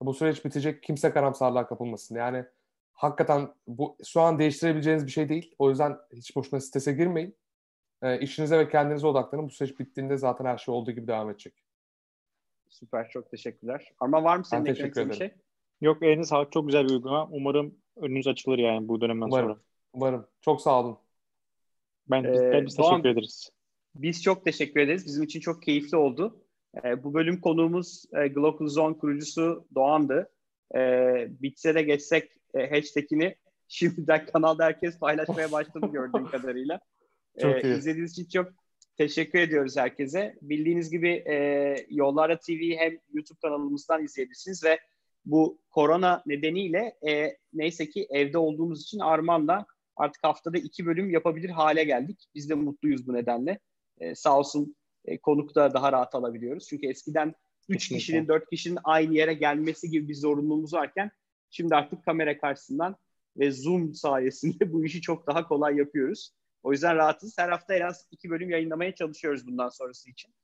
[0.00, 0.82] Bu süreç bitecek.
[0.82, 2.14] Kimse karamsarlığa kapılmasın.
[2.16, 2.44] Yani
[2.92, 5.54] hakikaten bu şu an değiştirebileceğiniz bir şey değil.
[5.58, 7.36] O yüzden hiç boşuna strese girmeyin.
[8.02, 9.46] Ee, işinize ve kendinize odaklanın.
[9.46, 11.62] Bu süreç bittiğinde zaten her şey olduğu gibi devam edecek.
[12.68, 13.08] Süper.
[13.08, 13.92] Çok teşekkürler.
[14.00, 15.34] Ama var mı senin eklemek istediğin bir şey?
[15.80, 16.52] Yok elinize sağlık.
[16.52, 17.28] Çok güzel bir uygulama.
[17.30, 19.48] Umarım önünüz açılır yani bu dönemden Umarım.
[19.48, 19.60] sonra.
[19.96, 20.26] Umarım.
[20.40, 20.98] Çok sağ olun.
[22.10, 23.50] Ben biz, Ee, biz Doğan- teşekkür ederiz.
[23.94, 25.06] Biz çok teşekkür ederiz.
[25.06, 26.44] Bizim için çok keyifli oldu.
[26.84, 30.30] Ee, bu bölüm konuğumuz e, Global Zone kurucusu Doğan'dı.
[30.74, 33.34] Ee, bitse de geçsek e, hashtagini
[33.68, 36.80] şimdiden kanalda herkes paylaşmaya başladı gördüğüm kadarıyla.
[37.40, 37.78] Çok Ee, iyi.
[37.78, 38.52] İzlediğiniz için çok
[38.96, 40.34] teşekkür ediyoruz herkese.
[40.42, 44.78] Bildiğiniz gibi e, Yollara TV'yi hem YouTube kanalımızdan izleyebilirsiniz ve
[45.24, 49.66] bu korona nedeniyle e, neyse ki evde olduğumuz için Arman'la
[49.96, 52.26] artık haftada iki bölüm yapabilir hale geldik.
[52.34, 53.58] Biz de mutluyuz bu nedenle.
[53.98, 56.68] E, sağ olsun e, konuk da daha rahat alabiliyoruz.
[56.68, 57.34] Çünkü eskiden
[57.68, 61.10] üç kişinin, dört kişinin aynı yere gelmesi gibi bir zorunluluğumuz varken
[61.50, 62.96] şimdi artık kamera karşısından
[63.38, 66.30] ve Zoom sayesinde bu işi çok daha kolay yapıyoruz.
[66.62, 67.38] O yüzden rahatız.
[67.38, 70.34] Her hafta en az iki bölüm yayınlamaya çalışıyoruz bundan sonrası için.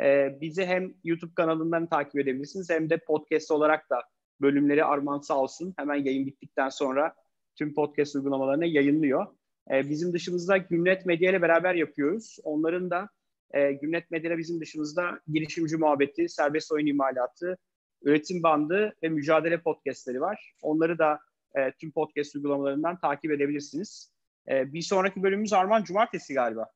[0.00, 4.02] E, bizi hem YouTube kanalından takip edebilirsiniz hem de podcast olarak da
[4.40, 7.14] bölümleri Arman sağ olsun hemen yayın bittikten sonra
[7.58, 9.26] tüm podcast uygulamalarına yayınlıyor.
[9.70, 12.36] E, bizim dışımızda Gümlet Medya ile beraber yapıyoruz.
[12.44, 13.08] Onların da
[13.50, 17.58] e, Gümlet Medya bizim dışımızda girişimci muhabbeti, serbest oyun imalatı,
[18.02, 20.54] üretim bandı ve mücadele podcastleri var.
[20.62, 21.18] Onları da
[21.56, 24.12] e, tüm podcast uygulamalarından takip edebilirsiniz.
[24.48, 26.70] E, bir sonraki bölümümüz Arman Cumartesi galiba.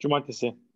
[0.00, 0.67] Cumartesi.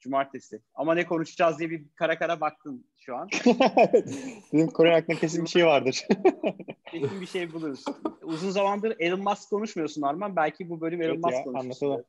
[0.00, 0.62] Cumartesi.
[0.74, 3.28] Ama ne konuşacağız diye bir kara kara baktım şu an.
[4.52, 6.06] Benim Kore hakkında kesin bir şey vardır.
[6.90, 7.84] kesin bir şey buluruz.
[8.22, 10.36] Uzun zamandır Elon Musk konuşmuyorsun Arman.
[10.36, 12.04] Belki bu bölüm Elon evet Musk konuşuruz.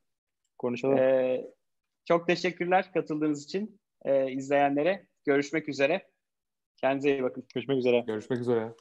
[0.57, 0.97] Konuşalım.
[0.97, 1.45] Ee,
[2.05, 5.05] çok teşekkürler katıldığınız için e, izleyenlere.
[5.25, 6.07] Görüşmek üzere.
[6.77, 7.45] Kendinize iyi bakın.
[7.53, 8.03] Görüşmek üzere.
[8.07, 8.73] Görüşmek üzere.